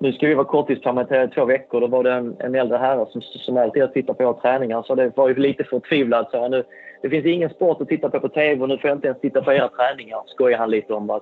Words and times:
nu 0.00 0.12
ska 0.12 0.26
vi 0.26 0.34
vara 0.34 0.46
korttidspermitterade 0.46 1.24
i 1.24 1.34
två 1.34 1.44
veckor. 1.44 1.80
Då 1.80 1.86
var 1.86 2.04
det 2.04 2.12
en, 2.12 2.36
en 2.38 2.54
äldre 2.54 2.78
herre 2.78 3.06
som, 3.10 3.22
som 3.22 3.56
alltid 3.56 3.92
tittar 3.92 4.14
på 4.14 4.24
våra 4.24 4.40
träningar. 4.40 4.82
Så 4.82 4.94
det 4.94 5.16
var 5.16 5.28
ju 5.28 5.34
lite 5.34 5.64
förtvivlad. 5.64 6.26
Så 6.30 6.48
nu, 6.48 6.64
det 7.02 7.10
finns 7.10 7.26
ingen 7.26 7.50
sport 7.50 7.80
att 7.80 7.88
titta 7.88 8.10
på 8.10 8.20
på 8.20 8.28
TV 8.28 8.62
och 8.62 8.68
nu 8.68 8.78
får 8.78 8.88
jag 8.90 8.96
inte 8.96 9.06
ens 9.06 9.20
titta 9.20 9.42
på 9.42 9.52
era 9.52 9.68
träningar. 9.68 10.22
Skojar 10.26 10.58
han 10.58 10.70
lite 10.70 10.94
om. 10.94 11.06
Bara. 11.06 11.20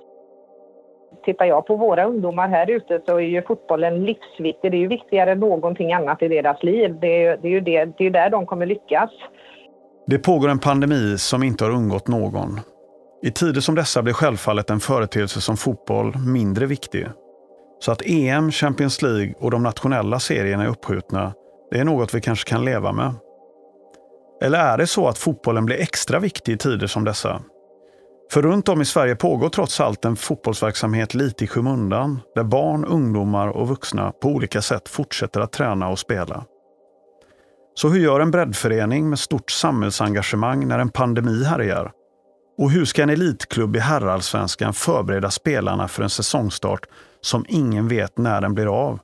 Tittar 1.25 1.45
jag 1.45 1.65
på 1.65 1.75
våra 1.75 2.05
ungdomar 2.05 2.47
här 2.47 2.69
ute 2.69 3.01
så 3.05 3.15
är 3.15 3.19
ju 3.19 3.41
fotbollen 3.41 4.05
livsviktig. 4.05 4.71
Det 4.71 4.77
är 4.77 4.79
ju 4.79 4.87
viktigare 4.87 5.31
än 5.31 5.39
någonting 5.39 5.93
annat 5.93 6.21
i 6.21 6.27
deras 6.27 6.63
liv. 6.63 6.95
Det 7.01 7.25
är, 7.25 7.37
det 7.37 7.47
är 7.47 7.51
ju 7.51 7.61
det, 7.61 7.85
det 7.97 8.05
är 8.05 8.09
där 8.09 8.29
de 8.29 8.45
kommer 8.45 8.65
lyckas. 8.65 9.09
Det 10.07 10.19
pågår 10.19 10.49
en 10.49 10.59
pandemi 10.59 11.17
som 11.17 11.43
inte 11.43 11.63
har 11.63 11.71
undgått 11.71 12.07
någon. 12.07 12.59
I 13.23 13.31
tider 13.31 13.61
som 13.61 13.75
dessa 13.75 14.01
blir 14.01 14.13
självfallet 14.13 14.69
en 14.69 14.79
företeelse 14.79 15.41
som 15.41 15.57
fotboll 15.57 16.13
mindre 16.33 16.65
viktig. 16.65 17.05
Så 17.81 17.91
att 17.91 18.01
EM, 18.05 18.51
Champions 18.51 19.01
League 19.01 19.33
och 19.39 19.51
de 19.51 19.63
nationella 19.63 20.19
serierna 20.19 20.63
är 20.63 20.67
uppskjutna, 20.67 21.33
det 21.71 21.79
är 21.79 21.85
något 21.85 22.13
vi 22.13 22.21
kanske 22.21 22.49
kan 22.49 22.65
leva 22.65 22.91
med. 22.91 23.13
Eller 24.43 24.59
är 24.59 24.77
det 24.77 24.87
så 24.87 25.07
att 25.07 25.17
fotbollen 25.17 25.65
blir 25.65 25.81
extra 25.81 26.19
viktig 26.19 26.53
i 26.53 26.57
tider 26.57 26.87
som 26.87 27.03
dessa? 27.03 27.41
För 28.31 28.41
runt 28.41 28.69
om 28.69 28.81
i 28.81 28.85
Sverige 28.85 29.15
pågår 29.15 29.49
trots 29.49 29.79
allt 29.79 30.05
en 30.05 30.15
fotbollsverksamhet 30.15 31.13
lite 31.13 31.43
i 31.43 31.47
skymundan, 31.47 32.19
där 32.35 32.43
barn, 32.43 32.85
ungdomar 32.85 33.47
och 33.47 33.67
vuxna 33.67 34.11
på 34.11 34.27
olika 34.27 34.61
sätt 34.61 34.89
fortsätter 34.89 35.41
att 35.41 35.51
träna 35.51 35.89
och 35.89 35.99
spela. 35.99 36.45
Så 37.73 37.89
hur 37.89 37.99
gör 37.99 38.19
en 38.19 38.31
breddförening 38.31 39.09
med 39.09 39.19
stort 39.19 39.51
samhällsengagemang 39.51 40.67
när 40.67 40.79
en 40.79 40.89
pandemi 40.89 41.43
härjar? 41.43 41.91
Och 42.57 42.71
hur 42.71 42.85
ska 42.85 43.03
en 43.03 43.09
elitklubb 43.09 43.75
i 43.75 43.79
herrallsvenskan 43.79 44.73
förbereda 44.73 45.31
spelarna 45.31 45.87
för 45.87 46.03
en 46.03 46.09
säsongstart 46.09 46.87
som 47.21 47.45
ingen 47.47 47.87
vet 47.87 48.17
när 48.17 48.41
den 48.41 48.53
blir 48.53 48.65
av? 48.65 48.99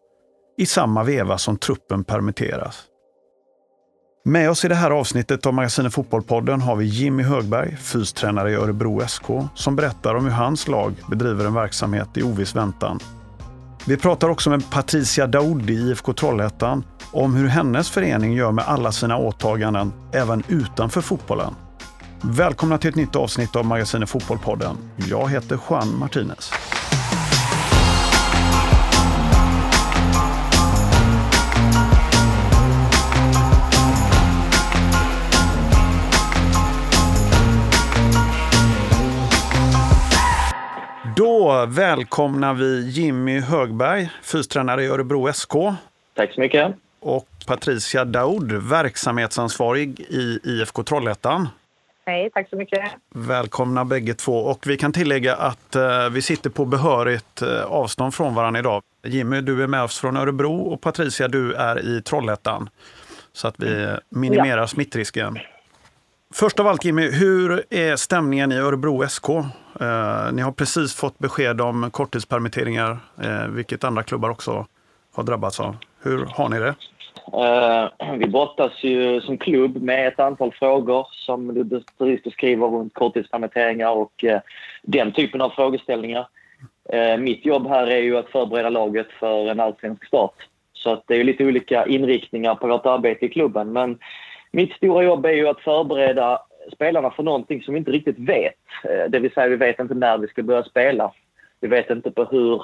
I 0.58 0.66
samma 0.66 1.03
veva 1.03 1.38
som 1.38 1.58
truppen 1.58 2.03
permitteras. 2.03 2.83
Med 4.25 4.50
oss 4.50 4.66
i 4.66 4.67
det 4.67 4.75
här 4.75 4.91
avsnittet 4.91 5.45
av 5.45 5.53
Magasinet 5.53 5.94
Fotbollpodden 5.94 6.61
har 6.61 6.75
vi 6.75 6.86
Jimmy 6.86 7.23
Högberg, 7.23 7.78
fystränare 7.78 8.52
i 8.52 8.56
Örebro 8.56 9.08
SK, 9.08 9.25
som 9.56 9.75
berättar 9.75 10.16
om 10.16 10.23
hur 10.23 10.31
hans 10.31 10.67
lag 10.67 10.94
bedriver 11.09 11.45
en 11.45 11.53
verksamhet 11.53 12.08
i 12.16 12.23
oviss 12.23 12.56
väntan. 12.56 13.00
Vi 13.88 13.97
pratar 13.97 14.30
också 14.30 14.50
med 14.50 14.72
Patricia 14.72 15.28
Daoudi 15.28 15.73
i 15.73 15.89
IFK 15.89 16.13
Trollhättan 16.13 16.84
om 17.11 17.36
hur 17.36 17.47
hennes 17.47 17.89
förening 17.89 18.34
gör 18.34 18.52
med 18.52 18.66
alla 18.67 18.91
sina 18.91 19.17
åtaganden 19.17 19.94
även 20.13 20.44
utanför 20.47 21.02
fotbollen. 21.02 21.56
Välkomna 22.22 22.78
till 22.78 22.89
ett 22.89 22.95
nytt 22.95 23.16
avsnitt 23.16 23.56
av 23.56 23.66
Magasinet 23.66 24.09
Fotbollpodden. 24.09 24.78
Jag 25.09 25.30
heter 25.30 25.59
Juan 25.69 26.00
Martinez. 26.00 26.52
Då 41.48 41.66
välkomnar 41.66 42.53
vi 42.53 42.90
Jimmy 42.90 43.40
Högberg, 43.40 44.09
fystränare 44.23 44.84
i 44.84 44.88
Örebro 44.88 45.34
SK. 45.34 45.52
Tack 46.14 46.34
så 46.34 46.42
mycket. 46.42 46.76
Och 47.00 47.28
Patricia 47.48 48.06
Daud, 48.06 48.52
verksamhetsansvarig 48.52 50.00
i 50.00 50.40
IFK 50.44 50.84
Trollhättan. 50.84 51.50
Hej, 52.06 52.30
tack 52.34 52.50
så 52.50 52.56
mycket. 52.56 52.92
Välkomna 53.09 53.86
bägge 53.86 54.14
två. 54.14 54.38
Och 54.38 54.68
vi 54.68 54.78
kan 54.78 54.94
tillägga 54.94 55.36
att 55.36 55.75
eh, 55.75 56.09
vi 56.09 56.22
sitter 56.22 56.50
på 56.50 56.66
behörigt 56.66 57.42
eh, 57.42 57.64
avstånd 57.64 58.14
från 58.14 58.36
varandra 58.36 58.59
idag. 58.59 58.84
Jimmy, 59.06 59.42
du 59.42 59.64
är 59.64 59.68
med 59.68 59.84
oss 59.84 60.00
från 60.00 60.18
Örebro 60.18 60.62
och 60.62 60.81
Patricia, 60.81 61.28
du 61.28 61.53
är 61.53 61.98
i 61.98 62.02
Trollhättan. 62.02 62.70
Så 63.34 63.48
att 63.48 63.56
vi 63.58 63.95
minimerar 64.09 64.62
ja. 64.62 64.68
smittrisken. 64.68 65.38
Först 66.33 66.59
av 66.59 66.67
allt 66.67 66.85
Jimmy, 66.85 67.09
hur 67.11 67.63
är 67.69 67.95
stämningen 67.95 68.51
i 68.51 68.55
Örebro 68.55 69.07
SK? 69.07 69.29
Eh, 69.29 70.33
ni 70.33 70.41
har 70.41 70.51
precis 70.51 70.95
fått 70.95 71.19
besked 71.19 71.61
om 71.61 71.91
korttidspermitteringar, 71.91 72.97
eh, 73.23 73.47
vilket 73.47 73.83
andra 73.83 74.03
klubbar 74.03 74.29
också 74.29 74.65
har 75.15 75.23
drabbats 75.23 75.59
av. 75.59 75.75
Hur 76.03 76.25
har 76.25 76.49
ni 76.49 76.59
det? 76.59 76.75
Eh, 77.33 78.15
vi 78.17 78.27
brottas 78.27 78.71
ju 78.83 79.21
som 79.21 79.38
klubb 79.38 79.81
med 79.81 80.07
ett 80.07 80.19
antal 80.19 80.51
frågor 80.51 81.07
som 81.11 81.53
du 81.53 81.83
precis 81.97 82.23
beskriver 82.23 82.67
runt 82.67 82.94
korttidspermitteringar 82.94 83.91
och 83.91 84.23
eh, 84.23 84.41
den 84.81 85.11
typen 85.11 85.41
av 85.41 85.49
frågeställningar. 85.49 86.27
Eh, 86.89 87.17
mitt 87.17 87.45
jobb 87.45 87.67
här 87.67 87.88
är 87.88 88.01
ju 88.01 88.17
att 88.17 88.29
förbereda 88.29 88.69
laget 88.69 89.07
för 89.19 89.47
en 89.47 89.59
allsvensk 89.59 90.05
start. 90.05 90.35
Så 90.73 90.94
att 90.94 91.03
det 91.07 91.15
är 91.15 91.23
lite 91.23 91.45
olika 91.45 91.85
inriktningar 91.85 92.55
på 92.55 92.67
vårt 92.67 92.85
arbete 92.85 93.25
i 93.25 93.29
klubben. 93.29 93.73
Men 93.73 93.99
mitt 94.57 94.73
stora 94.73 95.03
jobb 95.03 95.25
är 95.25 95.31
ju 95.31 95.47
att 95.47 95.59
förbereda 95.59 96.41
spelarna 96.73 97.12
för 97.12 97.23
någonting 97.23 97.62
som 97.62 97.73
vi 97.73 97.78
inte 97.78 97.91
riktigt 97.91 98.19
vet. 98.19 98.53
Det 99.09 99.19
vill 99.19 99.31
säga, 99.31 99.47
vi 99.47 99.56
vet 99.56 99.79
inte 99.79 99.94
när 99.94 100.18
vi 100.18 100.28
ska 100.28 100.44
börja 100.44 100.63
spela. 100.63 101.12
Vi 101.59 101.68
vet 101.68 101.90
inte 101.90 102.12
på 102.12 102.23
hur 102.23 102.62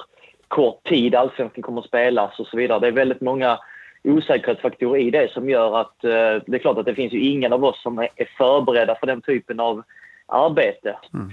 kort 0.48 0.84
tid 0.88 1.14
allsvenskan 1.14 1.62
kommer 1.62 1.80
att 1.80 1.86
spelas 1.86 2.40
och 2.40 2.46
så 2.46 2.56
vidare. 2.56 2.80
Det 2.80 2.86
är 2.86 2.92
väldigt 2.92 3.20
många 3.20 3.58
osäkerhetsfaktorer 4.04 5.00
i 5.00 5.10
det 5.10 5.32
som 5.32 5.50
gör 5.50 5.80
att 5.80 6.04
eh, 6.04 6.42
det 6.46 6.54
är 6.54 6.58
klart 6.58 6.78
att 6.78 6.86
det 6.86 6.94
finns 6.94 7.12
ju 7.12 7.20
ingen 7.20 7.52
av 7.52 7.64
oss 7.64 7.82
som 7.82 7.98
är 7.98 8.28
förberedda 8.38 8.94
för 8.94 9.06
den 9.06 9.22
typen 9.22 9.60
av 9.60 9.82
arbete. 10.26 10.96
Mm. 11.14 11.30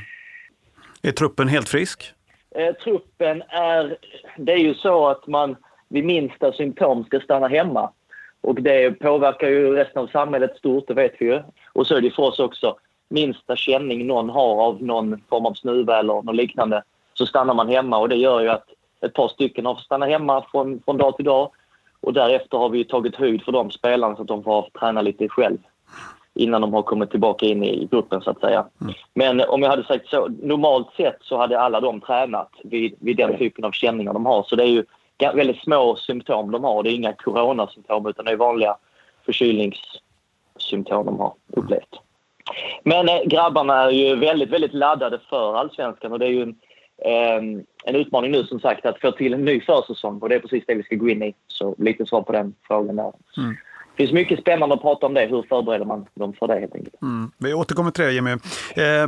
Är 1.04 1.12
truppen 1.12 1.48
helt 1.48 1.70
frisk? 1.70 2.14
Eh, 2.56 2.76
truppen 2.76 3.44
är... 3.50 3.98
Det 4.38 4.54
är 4.54 4.58
ju 4.58 4.74
så 4.74 5.08
att 5.08 5.28
man 5.28 5.56
vid 5.90 6.06
minsta 6.06 6.52
symptom 6.52 7.04
ska 7.04 7.20
stanna 7.20 7.48
hemma. 7.48 7.92
Och 8.42 8.62
det 8.62 9.00
påverkar 9.00 9.48
ju 9.48 9.76
resten 9.76 10.02
av 10.02 10.08
samhället 10.08 10.58
stort, 10.58 10.88
det 10.88 10.94
vet 10.94 11.16
vi 11.20 11.26
ju. 11.26 11.42
Och 11.74 11.88
så 11.88 11.96
är 11.96 12.02
det 12.02 12.12
för 12.12 12.24
oss 12.24 12.40
också. 12.40 12.76
Minsta 13.10 13.56
känning 13.56 14.08
någon 14.08 14.30
har 14.30 14.64
av 14.64 14.84
någon 14.84 15.22
form 15.30 15.46
av 15.46 15.54
snuva 15.54 16.00
eller 16.00 16.14
något 16.14 16.36
liknande 16.36 16.84
så 17.14 17.26
stannar 17.26 17.54
man 17.54 17.70
hemma 17.70 17.98
och 17.98 18.10
det 18.10 18.16
gör 18.16 18.42
ju 18.42 18.50
att 18.50 18.66
ett 19.02 19.14
par 19.14 19.28
stycken 19.28 19.66
har 19.66 19.76
fått 19.76 19.84
stanna 19.84 20.06
hemma 20.06 20.46
från, 20.52 20.82
från 20.86 20.98
dag 20.98 21.16
till 21.16 21.26
dag. 21.26 21.52
Och 22.02 22.14
därefter 22.14 22.58
har 22.58 22.70
vi 22.70 22.84
tagit 22.84 23.16
höjd 23.16 23.44
för 23.44 23.52
de 23.52 23.72
spelarna 23.72 24.16
så 24.16 24.22
att 24.22 24.28
de 24.28 24.44
får 24.44 24.70
träna 24.80 25.02
lite 25.02 25.30
själv 25.30 25.58
innan 26.34 26.62
de 26.62 26.74
har 26.74 26.82
kommit 26.82 27.12
tillbaka 27.12 27.46
in 27.46 27.64
i 27.64 27.88
gruppen 27.92 28.22
så 28.22 28.30
att 28.30 28.40
säga. 28.40 28.66
Mm. 28.82 28.94
Men 29.14 29.42
om 29.42 29.62
jag 29.62 29.70
hade 29.70 29.84
sagt 29.84 30.08
så, 30.08 30.28
normalt 30.28 30.88
sett 30.98 31.18
så 31.22 31.38
hade 31.38 31.60
alla 31.60 31.82
de 31.82 32.02
tränat 32.02 32.50
vid, 32.64 32.96
vid 33.00 33.18
den 33.18 33.38
typen 33.38 33.66
av 33.66 33.72
känningar 33.72 34.14
de 34.14 34.26
har. 34.26 34.44
Så 34.44 34.56
det 34.56 34.64
är 34.64 34.68
ju 34.68 34.86
väldigt 35.22 35.64
små 35.64 35.96
symptom 35.96 36.52
de 36.52 36.64
har. 36.64 36.84
Det 36.84 36.90
är 36.90 36.96
inga 36.96 37.14
coronasymptom 37.14 38.08
utan 38.08 38.26
det 38.26 38.32
är 38.32 38.36
vanliga 38.36 38.78
förkylningssymptom 39.26 41.06
de 41.06 41.20
har 41.20 41.34
upplevt. 41.48 41.96
Men 42.84 43.10
eh, 43.10 43.22
grabbarna 43.26 43.84
är 43.84 43.90
ju 43.90 44.16
väldigt, 44.16 44.50
väldigt 44.50 44.74
laddade 44.74 45.20
för 45.30 45.56
allsvenskan 45.56 46.12
och 46.12 46.20
det 46.20 46.26
är 46.26 46.30
ju 46.30 46.42
en, 46.42 46.56
eh, 47.06 47.64
en 47.86 47.96
utmaning 47.96 48.32
nu 48.32 48.44
som 48.44 48.60
sagt 48.60 48.86
att 48.86 49.02
få 49.02 49.12
till 49.12 49.34
en 49.34 49.46
ny 49.46 49.62
försäsong 49.62 50.20
och 50.20 50.30
det 50.30 50.36
är 50.36 50.40
precis 50.40 50.64
det 50.68 50.76
vi 50.76 50.84
ska 50.84 50.96
gå 50.96 51.10
in 51.10 51.24
i. 51.24 51.34
Så 51.48 51.76
lite 51.78 52.06
svar 52.06 52.22
på 52.22 52.32
den 52.32 52.54
frågan 52.68 52.96
där. 52.96 53.12
Mm. 53.38 53.56
Det 53.96 54.04
finns 54.04 54.12
mycket 54.12 54.40
spännande 54.40 54.76
att 54.76 54.82
prata 54.82 55.06
om 55.06 55.14
det. 55.14 55.26
Hur 55.26 55.42
förbereder 55.50 55.86
man 55.86 56.06
dem 56.14 56.34
för 56.34 56.48
det 56.48 56.60
helt 56.60 56.76
enkelt? 56.76 57.02
Mm. 57.02 57.32
Vi 57.38 57.54
återkommer 57.54 57.92
till 57.92 58.04
det 58.04 58.12
Jimmy. 58.12 58.32
Eh, 58.32 59.08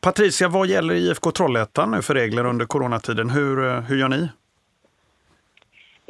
Patricia, 0.00 0.48
vad 0.48 0.66
gäller 0.66 0.94
IFK 0.94 1.30
Trollhättan 1.30 1.90
nu 1.90 2.02
för 2.02 2.14
regler 2.14 2.46
under 2.46 2.66
coronatiden? 2.66 3.30
Hur, 3.30 3.66
eh, 3.66 3.80
hur 3.80 3.96
gör 3.96 4.08
ni? 4.08 4.28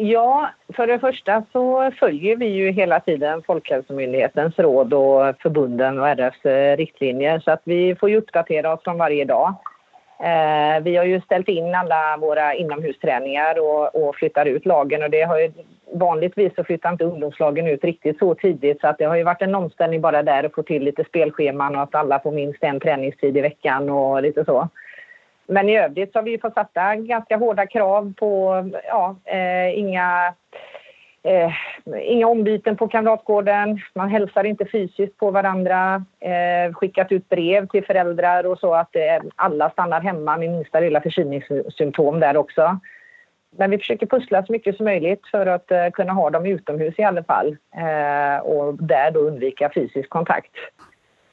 Ja, 0.00 0.50
för 0.76 0.86
det 0.86 0.98
första 0.98 1.42
så 1.53 1.91
följer 1.98 2.36
vi 2.36 2.47
ju 2.47 2.70
hela 2.70 3.00
tiden 3.00 3.42
Folkhälsomyndighetens 3.42 4.59
råd 4.59 4.94
och 4.94 5.41
förbunden 5.42 5.98
och 6.00 6.09
RFs 6.09 6.44
eh, 6.44 6.76
riktlinjer 6.76 7.41
så 7.41 7.50
att 7.50 7.62
vi 7.64 7.94
får 7.94 8.10
ju 8.10 8.16
uppdatera 8.16 8.72
oss 8.72 8.81
från 8.84 8.98
varje 8.98 9.25
dag. 9.25 9.54
Eh, 10.20 10.82
vi 10.82 10.97
har 10.97 11.04
ju 11.04 11.20
ställt 11.20 11.48
in 11.48 11.75
alla 11.75 12.16
våra 12.16 12.54
inomhusträningar 12.54 13.58
och, 13.58 14.08
och 14.08 14.17
flyttar 14.17 14.46
ut 14.46 14.67
lagen 14.67 15.02
och 15.02 15.11
det 15.11 15.23
har 15.23 15.38
ju 15.38 15.52
vanligtvis 15.94 16.55
så 16.55 16.64
flyttar 16.64 16.93
inte 16.93 17.05
ungdomslagen 17.05 17.67
ut 17.67 17.84
riktigt 17.84 18.19
så 18.19 18.34
tidigt 18.34 18.81
så 18.81 18.87
att 18.87 18.99
det 18.99 19.05
har 19.05 19.17
ju 19.17 19.25
varit 19.25 19.43
en 19.43 19.55
omställning 19.55 20.00
bara 20.00 20.23
där 20.23 20.44
att 20.44 20.55
få 20.55 20.62
till 20.62 20.84
lite 20.84 21.05
spelscheman 21.05 21.76
och 21.76 21.82
att 21.82 21.94
alla 21.94 22.20
får 22.20 22.32
minst 22.32 22.64
en 22.64 22.81
träningstid 22.81 23.37
i 23.37 23.40
veckan 23.40 23.90
och 23.90 24.23
lite 24.23 24.44
så. 24.44 24.69
Men 25.49 25.69
i 25.69 25.79
övrigt 25.79 26.12
så 26.12 26.19
har 26.19 26.25
vi 26.25 26.39
fått 26.39 26.55
sätta 26.55 26.97
ganska 26.97 27.37
hårda 27.37 27.67
krav 27.67 28.12
på 28.17 28.65
ja, 28.89 29.17
eh, 29.25 29.79
inga 29.79 30.35
Eh, 31.23 31.53
inga 32.03 32.27
ombyten 32.27 32.77
på 32.77 32.89
Kamratgården, 32.89 33.81
man 33.95 34.09
hälsar 34.09 34.45
inte 34.45 34.65
fysiskt 34.65 35.17
på 35.17 35.31
varandra, 35.31 36.05
eh, 36.21 36.75
skickat 36.75 37.12
ut 37.12 37.29
brev 37.29 37.67
till 37.67 37.85
föräldrar 37.85 38.47
och 38.47 38.59
så 38.59 38.75
att 38.75 38.97
eh, 38.97 39.23
alla 39.37 39.71
stannar 39.71 40.00
hemma 40.00 40.37
med 40.37 40.50
minsta 40.50 40.81
lilla 40.81 41.00
förkylningssymptom 41.00 42.21
där 42.21 42.37
också. 42.37 42.79
Men 43.50 43.71
vi 43.71 43.79
försöker 43.79 44.06
pussla 44.06 44.47
så 44.47 44.53
mycket 44.53 44.77
som 44.77 44.85
möjligt 44.85 45.27
för 45.31 45.47
att 45.47 45.71
eh, 45.71 45.91
kunna 45.93 46.12
ha 46.12 46.31
dem 46.31 46.47
utomhus 46.47 46.95
i 46.99 47.03
alla 47.03 47.25
fall 47.25 47.56
eh, 47.77 48.39
och 48.39 48.75
där 48.75 49.11
då 49.11 49.21
undvika 49.21 49.71
fysisk 49.75 50.09
kontakt. 50.09 50.53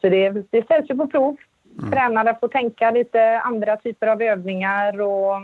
Så 0.02 0.10
det, 0.10 0.30
det 0.30 0.64
ställs 0.64 0.90
ju 0.90 0.98
på 0.98 1.08
prov. 1.08 1.38
Mm. 1.80 1.92
Tränare 1.92 2.38
får 2.40 2.48
tänka 2.48 2.92
lite 2.92 3.40
andra 3.40 3.78
typer 3.78 4.08
av 4.08 4.22
övningar 4.22 5.02
och 5.02 5.36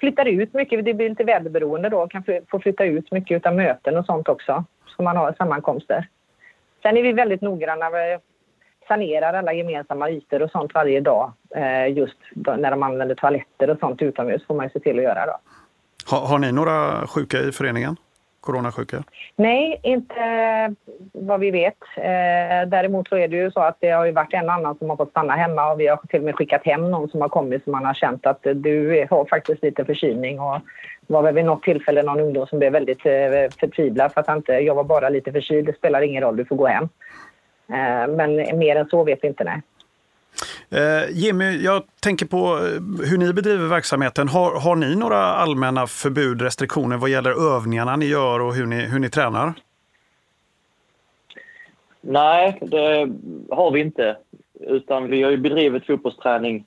flyttar 0.00 0.26
ut 0.26 0.54
mycket. 0.54 0.84
Det 0.84 0.94
blir 0.94 1.08
lite 1.08 1.24
väderberoende 1.24 1.88
då. 1.88 2.08
Kan 2.08 2.24
få 2.50 2.60
flytta 2.60 2.84
ut 2.84 3.12
mycket 3.12 3.46
av 3.46 3.54
möten 3.54 3.96
och 3.96 4.06
sånt 4.06 4.28
också. 4.28 4.64
Så 4.96 5.02
man 5.02 5.16
har 5.16 5.34
sammankomster. 5.38 6.08
Sen 6.82 6.96
är 6.96 7.02
vi 7.02 7.12
väldigt 7.12 7.40
noggranna. 7.40 7.90
Vi 7.90 8.18
sanerar 8.88 9.34
alla 9.34 9.52
gemensamma 9.52 10.10
ytor 10.10 10.42
och 10.42 10.50
sånt 10.50 10.74
varje 10.74 11.00
dag. 11.00 11.32
Eh, 11.56 11.96
just 11.96 12.18
när 12.34 12.70
de 12.70 12.82
använder 12.82 13.14
toaletter 13.14 13.70
och 13.70 13.78
sånt 13.78 14.02
utomhus 14.02 14.46
får 14.46 14.54
man 14.54 14.66
ju 14.66 14.70
se 14.70 14.80
till 14.80 14.98
att 14.98 15.04
göra 15.04 15.26
då. 15.26 15.36
Har, 16.06 16.26
har 16.26 16.38
ni 16.38 16.52
några 16.52 17.06
sjuka 17.06 17.38
i 17.38 17.52
föreningen? 17.52 17.96
Coronasjuka? 18.40 19.04
Nej, 19.36 19.80
inte 19.82 20.14
vad 21.12 21.40
vi 21.40 21.50
vet. 21.50 21.78
Eh, 21.96 22.68
däremot 22.68 23.08
så 23.08 23.16
är 23.16 23.28
det 23.28 23.36
ju 23.36 23.50
så 23.50 23.60
att 23.60 23.76
det 23.80 23.90
har 23.90 24.04
ju 24.04 24.12
varit 24.12 24.34
en 24.34 24.50
annan 24.50 24.78
som 24.78 24.90
har 24.90 24.96
fått 24.96 25.10
stanna 25.10 25.32
hemma 25.32 25.72
och 25.72 25.80
vi 25.80 25.86
har 25.86 25.96
till 25.96 26.18
och 26.18 26.24
med 26.24 26.34
skickat 26.34 26.64
hem 26.64 26.90
någon 26.90 27.08
som 27.08 27.20
har 27.20 27.28
kommit 27.28 27.64
som 27.64 27.72
man 27.72 27.84
har 27.84 27.94
känt 27.94 28.26
att 28.26 28.42
du 28.42 29.06
har 29.10 29.24
faktiskt 29.24 29.62
lite 29.62 29.84
förkylning 29.84 30.40
och 30.40 30.60
var 31.06 31.22
väl 31.22 31.34
vid 31.34 31.44
något 31.44 31.62
tillfälle 31.62 32.02
någon 32.02 32.20
ungdom 32.20 32.46
som 32.46 32.58
blev 32.58 32.72
väldigt 32.72 33.06
eh, 33.06 33.50
förtvivlad 33.60 34.12
för 34.12 34.20
att 34.20 34.26
han 34.26 34.36
inte, 34.36 34.52
jag 34.52 34.74
var 34.74 34.84
bara 34.84 35.08
lite 35.08 35.32
förkyld, 35.32 35.66
det 35.66 35.76
spelar 35.76 36.02
ingen 36.02 36.22
roll, 36.22 36.36
du 36.36 36.44
får 36.44 36.56
gå 36.56 36.66
hem. 36.66 36.88
Eh, 37.68 38.16
men 38.16 38.58
mer 38.58 38.76
än 38.76 38.88
så 38.88 39.04
vet 39.04 39.18
vi 39.22 39.28
inte, 39.28 39.44
nej. 39.44 39.62
Eh, 40.72 41.10
Jimmy, 41.10 41.62
jag 41.62 41.82
tänker 42.00 42.26
på 42.26 42.36
eh, 42.36 43.08
hur 43.10 43.18
ni 43.18 43.32
bedriver 43.32 43.68
verksamheten. 43.68 44.28
Har, 44.28 44.60
har 44.60 44.76
ni 44.76 44.96
några 44.96 45.16
allmänna 45.16 45.86
förbud, 45.86 46.42
restriktioner 46.42 46.96
vad 46.96 47.10
gäller 47.10 47.54
övningarna 47.56 47.96
ni 47.96 48.06
gör 48.06 48.40
och 48.40 48.54
hur 48.54 48.66
ni, 48.66 48.80
hur 48.80 48.98
ni 48.98 49.10
tränar? 49.10 49.52
Nej, 52.00 52.58
det 52.62 53.12
har 53.50 53.70
vi 53.70 53.80
inte. 53.80 54.16
Utan 54.60 55.10
vi 55.10 55.22
har 55.22 55.30
ju 55.30 55.36
bedrivit 55.36 55.86
fotbollsträning 55.86 56.64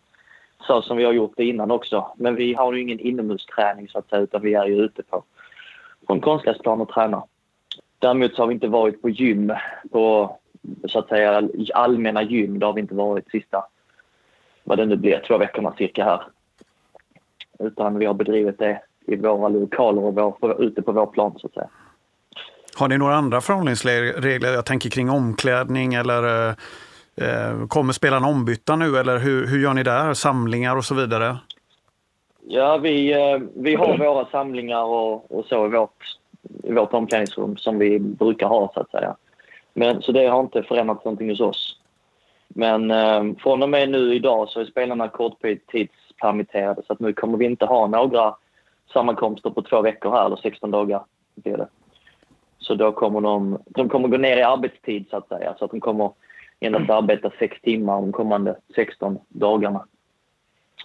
så 0.68 0.82
som 0.82 0.98
vi 0.98 1.04
har 1.04 1.14
gjort 1.14 1.34
det 1.38 1.46
innan 1.46 1.72
också. 1.72 2.08
Men 2.18 2.36
vi 2.36 2.54
har 2.54 2.74
ju 2.74 2.82
ingen 2.82 3.00
inomhusträning 3.00 3.88
så 3.88 4.00
att 4.00 4.10
säga, 4.10 4.22
utan 4.22 4.42
vi 4.42 4.54
är 4.54 4.66
ju 4.66 4.76
ute 4.76 5.04
på, 5.04 5.24
på 6.08 6.14
en 6.14 6.22
konstgräsplan 6.22 6.82
och 6.82 6.90
tränar. 6.90 7.24
Däremot 8.00 8.36
så 8.36 8.42
har 8.42 8.48
vi 8.48 8.54
inte 8.54 8.68
varit 8.68 9.02
på 9.02 9.10
gym 9.10 9.54
på 9.92 10.38
så 10.88 11.00
att 11.00 11.08
säga 11.08 11.50
allmänna 11.74 12.24
gym. 12.24 12.60
Det 12.60 12.66
har 12.66 12.74
vi 12.74 12.82
inte 12.82 12.96
varit 12.96 13.30
sista, 13.30 13.64
vad 14.63 14.77
det 14.77 14.86
nu 14.86 14.95
blir, 14.95 15.24
två 15.27 15.38
veckorna 15.38 15.74
cirka 15.77 16.04
här. 16.04 16.24
Utan 17.60 18.00
vi 18.00 18.06
har 18.06 18.13
bedrivit 18.13 18.60
det 18.60 18.81
i 19.07 19.15
våra 19.15 19.50
lokaler 19.50 20.04
och 20.04 20.15
vår, 20.15 20.63
ute 20.63 20.81
på 20.81 20.92
vår 20.92 21.06
plan 21.06 21.33
så 21.38 21.48
att 21.48 21.54
säga. 21.54 21.69
Har 22.75 22.88
ni 22.88 22.98
några 22.98 23.15
andra 23.15 23.42
förhållningsregler? 23.42 24.54
Jag 24.54 24.65
tänker 24.65 24.89
kring 24.89 25.10
omklädning 25.10 25.94
eller 25.94 26.48
eh, 27.15 27.68
kommer 27.68 27.94
spelarna 27.94 28.27
ombytta 28.27 28.75
nu 28.75 28.98
eller 28.98 29.18
hur, 29.18 29.48
hur 29.48 29.60
gör 29.60 29.74
ni 29.74 29.83
där? 29.83 30.13
Samlingar 30.13 30.75
och 30.75 30.86
så 30.86 30.95
vidare? 30.95 31.38
Ja, 32.48 32.77
vi, 32.77 33.13
eh, 33.13 33.39
vi 33.56 33.75
har 33.75 33.98
våra 33.98 34.25
samlingar 34.25 34.83
och, 34.83 35.38
och 35.38 35.45
så 35.45 35.65
i 35.65 35.69
vårt, 35.69 36.04
i 36.63 36.71
vårt 36.71 36.94
omklädningsrum 36.94 37.57
som 37.57 37.80
vi 37.80 38.00
brukar 38.00 38.48
ha 38.48 38.71
så 38.74 38.80
att 38.80 38.92
säga. 38.92 39.15
Men, 39.74 40.01
så 40.01 40.12
det 40.12 40.27
har 40.27 40.39
inte 40.39 40.63
förändrats 40.63 41.06
någonting 41.06 41.30
hos 41.30 41.39
oss. 41.39 41.80
Men 42.56 42.92
eh, 42.92 43.24
från 43.44 43.64
och 43.64 43.70
med 43.70 43.90
nu 43.90 44.16
idag 44.16 44.50
så 44.50 44.60
är 44.60 44.66
spelarna 44.66 45.08
korttidspermitterade 45.08 46.82
så 46.88 46.94
att 46.94 47.00
nu 47.00 47.14
kommer 47.14 47.38
vi 47.38 47.46
inte 47.46 47.66
ha 47.66 47.88
några 47.88 48.36
sammankomster 48.94 49.50
på 49.50 49.62
två 49.62 49.82
veckor 49.82 50.12
här, 50.12 50.26
eller 50.26 50.36
16 50.36 50.72
dagar. 50.72 51.04
Blir 51.36 51.58
det. 51.58 51.68
Så 52.60 52.76
då 52.76 52.92
kommer 52.92 53.22
de, 53.22 53.60
de 53.66 53.90
kommer 53.90 54.08
gå 54.08 54.18
ner 54.18 54.38
i 54.38 54.44
arbetstid 54.44 55.06
så 55.10 55.18
att 55.18 55.28
säga. 55.28 55.56
Så 55.60 55.66
att 55.66 55.72
de 55.72 55.80
kommer 55.80 56.12
endast 56.60 56.90
arbeta 56.90 57.32
sex 57.40 57.62
timmar 57.62 58.02
de 58.02 58.12
kommande 58.12 58.56
16 58.76 59.20
dagarna. 59.30 59.86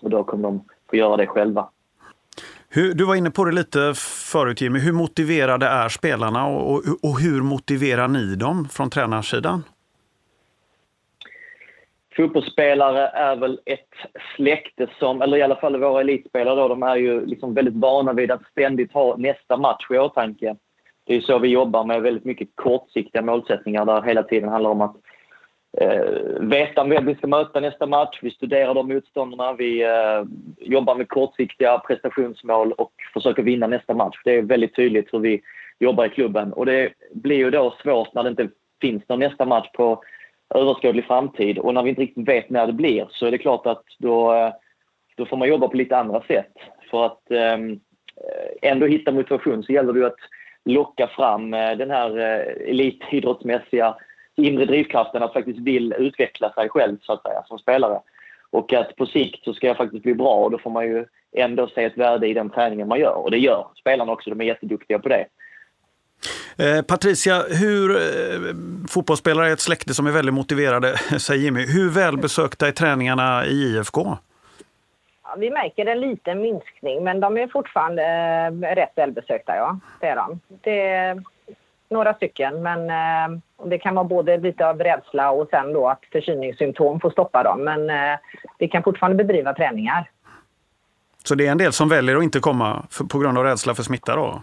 Och 0.02 0.10
då 0.10 0.24
kommer 0.24 0.42
de 0.42 0.64
få 0.90 0.96
göra 0.96 1.16
det 1.16 1.26
själva. 1.26 1.68
Hur, 2.68 2.94
du 2.94 3.04
var 3.04 3.14
inne 3.14 3.30
på 3.30 3.44
det 3.44 3.52
lite 3.52 3.94
förut 4.32 4.60
Jimmy. 4.60 4.78
Hur 4.78 4.92
motiverade 4.92 5.66
är 5.66 5.88
spelarna 5.88 6.46
och, 6.46 6.72
och, 6.72 6.82
och 7.02 7.20
hur 7.20 7.42
motiverar 7.42 8.08
ni 8.08 8.34
dem 8.34 8.68
från 8.68 8.90
tränarsidan? 8.90 9.62
Fotbollsspelare 12.18 13.06
är 13.08 13.36
väl 13.36 13.60
ett 13.64 13.94
släkte 14.36 14.86
som, 14.98 15.22
eller 15.22 15.36
i 15.36 15.42
alla 15.42 15.56
fall 15.56 15.80
våra 15.80 16.00
elitspelare 16.00 16.56
då, 16.56 16.68
de 16.68 16.82
är 16.82 16.96
ju 16.96 17.26
liksom 17.26 17.54
väldigt 17.54 17.74
vana 17.74 18.12
vid 18.12 18.30
att 18.30 18.46
ständigt 18.50 18.92
ha 18.92 19.16
nästa 19.16 19.56
match 19.56 19.86
i 19.90 19.98
åtanke. 19.98 20.56
Det 21.06 21.16
är 21.16 21.20
så 21.20 21.38
vi 21.38 21.48
jobbar 21.48 21.84
med 21.84 22.02
väldigt 22.02 22.24
mycket 22.24 22.48
kortsiktiga 22.54 23.22
målsättningar 23.22 23.84
där 23.84 24.02
hela 24.02 24.22
tiden 24.22 24.48
handlar 24.48 24.70
om 24.70 24.80
att 24.80 24.96
eh, 25.80 26.40
veta 26.40 26.84
vem 26.84 27.06
vi 27.06 27.14
ska 27.14 27.26
möta 27.26 27.60
nästa 27.60 27.86
match. 27.86 28.18
Vi 28.22 28.30
studerar 28.30 28.74
de 28.74 28.88
motståndarna. 28.88 29.52
Vi 29.52 29.82
eh, 29.82 30.22
jobbar 30.58 30.94
med 30.94 31.08
kortsiktiga 31.08 31.78
prestationsmål 31.78 32.72
och 32.72 32.92
försöker 33.12 33.42
vinna 33.42 33.66
nästa 33.66 33.94
match. 33.94 34.20
Det 34.24 34.34
är 34.34 34.42
väldigt 34.42 34.76
tydligt 34.76 35.14
hur 35.14 35.18
vi 35.18 35.40
jobbar 35.78 36.06
i 36.06 36.10
klubben. 36.10 36.52
Och 36.52 36.66
det 36.66 36.92
blir 37.12 37.36
ju 37.36 37.50
då 37.50 37.74
svårt 37.82 38.14
när 38.14 38.22
det 38.22 38.30
inte 38.30 38.48
finns 38.80 39.08
någon 39.08 39.20
nästa 39.20 39.44
match 39.44 39.70
på 39.72 40.02
överskådlig 40.54 41.04
framtid 41.04 41.58
och 41.58 41.74
när 41.74 41.82
vi 41.82 41.88
inte 41.88 42.02
riktigt 42.02 42.28
vet 42.28 42.50
när 42.50 42.66
det 42.66 42.72
blir 42.72 43.08
så 43.10 43.26
är 43.26 43.30
det 43.30 43.38
klart 43.38 43.66
att 43.66 43.84
då, 43.98 44.34
eh, 44.34 44.52
då 45.16 45.26
får 45.26 45.36
man 45.36 45.48
jobba 45.48 45.68
på 45.68 45.76
lite 45.76 45.96
andra 45.96 46.22
sätt. 46.22 46.52
För 46.90 47.06
att 47.06 47.30
ehm, 47.30 47.72
eh, 48.16 48.70
ändå 48.70 48.86
hitta 48.86 49.12
motivation 49.12 49.62
så 49.62 49.72
gäller 49.72 49.92
det 49.92 49.98
ju 49.98 50.06
att 50.06 50.20
locka 50.64 51.06
fram 51.06 51.54
eh, 51.54 51.76
den 51.76 51.90
här 51.90 52.18
eh, 52.18 52.70
elitidrottsmässiga 52.70 53.96
inre 54.36 54.64
drivkraften 54.64 55.22
att 55.22 55.32
faktiskt 55.32 55.58
vill 55.58 55.94
utveckla 55.98 56.52
sig 56.52 56.68
själv 56.68 56.96
så 57.02 57.12
att 57.12 57.22
säga 57.22 57.42
som 57.46 57.58
spelare. 57.58 58.00
Och 58.50 58.72
att 58.72 58.96
på 58.96 59.06
sikt 59.06 59.44
så 59.44 59.54
ska 59.54 59.66
jag 59.66 59.76
faktiskt 59.76 60.02
bli 60.02 60.14
bra 60.14 60.34
och 60.34 60.50
då 60.50 60.58
får 60.58 60.70
man 60.70 60.86
ju 60.86 61.04
ändå 61.36 61.68
se 61.68 61.84
ett 61.84 61.98
värde 61.98 62.28
i 62.28 62.34
den 62.34 62.50
träningen 62.50 62.88
man 62.88 63.00
gör. 63.00 63.16
Och 63.24 63.30
det 63.30 63.38
gör 63.38 63.66
spelarna 63.80 64.12
också, 64.12 64.30
de 64.30 64.40
är 64.40 64.44
jätteduktiga 64.44 64.98
på 64.98 65.08
det. 65.08 65.26
Eh, 66.56 66.82
Patricia, 66.82 67.42
hur, 67.48 67.96
eh, 67.96 68.54
fotbollsspelare 68.88 69.48
är 69.48 69.52
ett 69.52 69.60
släkte 69.60 69.94
som 69.94 70.06
är 70.06 70.10
väldigt 70.10 70.34
motiverade, 70.34 70.96
säger 71.18 71.42
Jimmy. 71.42 71.66
Hur 71.66 71.90
välbesökta 71.90 72.68
är 72.68 72.72
träningarna 72.72 73.46
i 73.46 73.76
IFK? 73.76 74.18
Ja, 75.24 75.36
vi 75.38 75.50
märker 75.50 75.86
en 75.86 76.00
liten 76.00 76.40
minskning, 76.40 77.04
men 77.04 77.20
de 77.20 77.36
är 77.36 77.46
fortfarande 77.46 78.02
eh, 78.02 78.74
rätt 78.74 78.92
välbesökta. 78.96 79.56
Ja. 79.56 79.78
Det 80.00 80.06
är 80.06 80.16
de. 80.16 80.40
Det, 80.48 81.22
några 81.90 82.14
stycken, 82.14 82.62
men 82.62 82.90
eh, 82.90 83.40
det 83.64 83.78
kan 83.78 83.94
vara 83.94 84.04
både 84.04 84.36
lite 84.36 84.68
av 84.68 84.78
rädsla 84.78 85.30
och 85.30 85.48
sen 85.50 85.72
då 85.72 85.88
att 85.88 86.00
förkylningssymptom 86.12 87.00
får 87.00 87.10
stoppa 87.10 87.42
dem. 87.42 87.64
Men 87.64 87.90
eh, 87.90 88.18
vi 88.58 88.68
kan 88.68 88.82
fortfarande 88.82 89.24
bedriva 89.24 89.54
träningar. 89.54 90.10
Så 91.24 91.34
det 91.34 91.46
är 91.46 91.50
en 91.50 91.58
del 91.58 91.72
som 91.72 91.88
väljer 91.88 92.16
att 92.16 92.22
inte 92.22 92.40
komma 92.40 92.86
för, 92.90 93.04
på 93.04 93.18
grund 93.18 93.38
av 93.38 93.44
rädsla 93.44 93.74
för 93.74 93.82
smitta 93.82 94.16
då? 94.16 94.42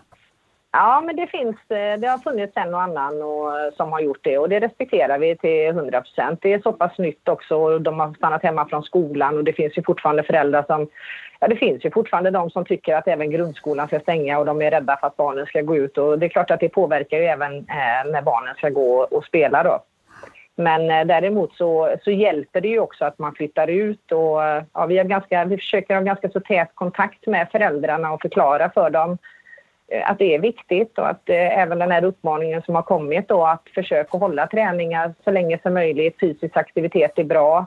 Ja, 0.77 1.01
men 1.05 1.15
det 1.15 1.27
finns. 1.27 1.55
Eh, 1.69 1.99
det 1.99 2.07
har 2.07 2.17
funnits 2.17 2.53
en 2.55 2.73
och 2.73 2.81
annan 2.81 3.21
och, 3.23 3.59
eh, 3.59 3.73
som 3.77 3.91
har 3.91 3.99
gjort 3.99 4.23
det 4.23 4.37
och 4.37 4.49
det 4.49 4.59
respekterar 4.59 5.19
vi 5.19 5.37
till 5.37 5.67
100 5.67 6.01
procent. 6.01 6.39
Det 6.41 6.53
är 6.53 6.59
så 6.59 6.73
pass 6.73 6.97
nytt 6.97 7.29
också 7.29 7.55
och 7.55 7.81
de 7.81 7.99
har 7.99 8.13
stannat 8.13 8.43
hemma 8.43 8.67
från 8.67 8.83
skolan 8.83 9.37
och 9.37 9.43
det 9.43 9.53
finns 9.53 9.77
ju 9.77 9.83
fortfarande 9.83 10.23
föräldrar 10.23 10.63
som... 10.67 10.87
Ja, 11.39 11.47
det 11.47 11.55
finns 11.55 11.85
ju 11.85 11.91
fortfarande 11.91 12.31
de 12.31 12.49
som 12.49 12.65
tycker 12.65 12.95
att 12.95 13.07
även 13.07 13.31
grundskolan 13.31 13.87
ska 13.87 13.99
stänga 13.99 14.39
och 14.39 14.45
de 14.45 14.61
är 14.61 14.71
rädda 14.71 14.97
för 14.97 15.07
att 15.07 15.17
barnen 15.17 15.45
ska 15.45 15.61
gå 15.61 15.75
ut 15.77 15.97
och 15.97 16.19
det 16.19 16.25
är 16.25 16.29
klart 16.29 16.51
att 16.51 16.59
det 16.59 16.69
påverkar 16.69 17.17
ju 17.17 17.25
även 17.25 17.57
eh, 17.57 18.11
när 18.11 18.21
barnen 18.21 18.55
ska 18.55 18.69
gå 18.69 19.07
och 19.11 19.25
spela 19.25 19.63
då. 19.63 19.79
Men 20.55 20.91
eh, 20.91 21.05
däremot 21.05 21.53
så, 21.53 21.95
så 22.03 22.11
hjälper 22.11 22.61
det 22.61 22.67
ju 22.67 22.79
också 22.79 23.05
att 23.05 23.19
man 23.19 23.35
flyttar 23.35 23.67
ut 23.67 24.11
och 24.11 24.43
eh, 24.43 24.63
ja, 24.73 24.85
vi, 24.85 24.97
har 24.97 25.05
ganska, 25.05 25.45
vi 25.45 25.57
försöker 25.57 25.95
ha 25.95 26.01
ganska 26.01 26.29
så 26.29 26.39
tät 26.39 26.71
kontakt 26.73 27.27
med 27.27 27.47
föräldrarna 27.51 28.13
och 28.13 28.21
förklara 28.21 28.69
för 28.69 28.89
dem 28.89 29.17
Eh, 29.87 30.11
att 30.11 30.19
det 30.19 30.35
är 30.35 30.39
viktigt 30.39 30.97
och 30.97 31.09
att 31.09 31.29
eh, 31.29 31.59
även 31.59 31.79
den 31.79 31.91
här 31.91 32.03
uppmaningen 32.03 32.61
som 32.61 32.75
har 32.75 32.81
kommit 32.81 33.27
då 33.27 33.45
att 33.45 33.69
försöka 33.75 34.17
hålla 34.17 34.47
träningar 34.47 35.13
så 35.23 35.31
länge 35.31 35.59
som 35.63 35.73
möjligt, 35.73 36.19
fysisk 36.19 36.57
aktivitet 36.57 37.19
är 37.19 37.23
bra. 37.23 37.65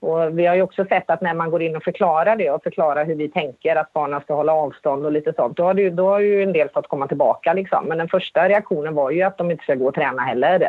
Och 0.00 0.38
vi 0.38 0.46
har 0.46 0.54
ju 0.54 0.62
också 0.62 0.84
sett 0.84 1.10
att 1.10 1.20
när 1.20 1.34
man 1.34 1.50
går 1.50 1.62
in 1.62 1.76
och 1.76 1.82
förklarar 1.82 2.36
det 2.36 2.50
och 2.50 2.62
förklarar 2.62 3.04
hur 3.04 3.14
vi 3.14 3.28
tänker 3.28 3.76
att 3.76 3.92
barnen 3.92 4.20
ska 4.20 4.34
hålla 4.34 4.52
avstånd 4.52 5.06
och 5.06 5.12
lite 5.12 5.32
sånt, 5.32 5.56
då 5.56 5.64
har, 5.64 5.74
det, 5.74 5.90
då 5.90 6.08
har 6.08 6.20
ju 6.20 6.42
en 6.42 6.52
del 6.52 6.68
fått 6.68 6.88
komma 6.88 7.08
tillbaka 7.08 7.52
liksom. 7.52 7.84
Men 7.84 7.98
den 7.98 8.08
första 8.08 8.48
reaktionen 8.48 8.94
var 8.94 9.10
ju 9.10 9.22
att 9.22 9.38
de 9.38 9.50
inte 9.50 9.64
ska 9.64 9.74
gå 9.74 9.88
och 9.88 9.94
träna 9.94 10.22
heller. 10.22 10.68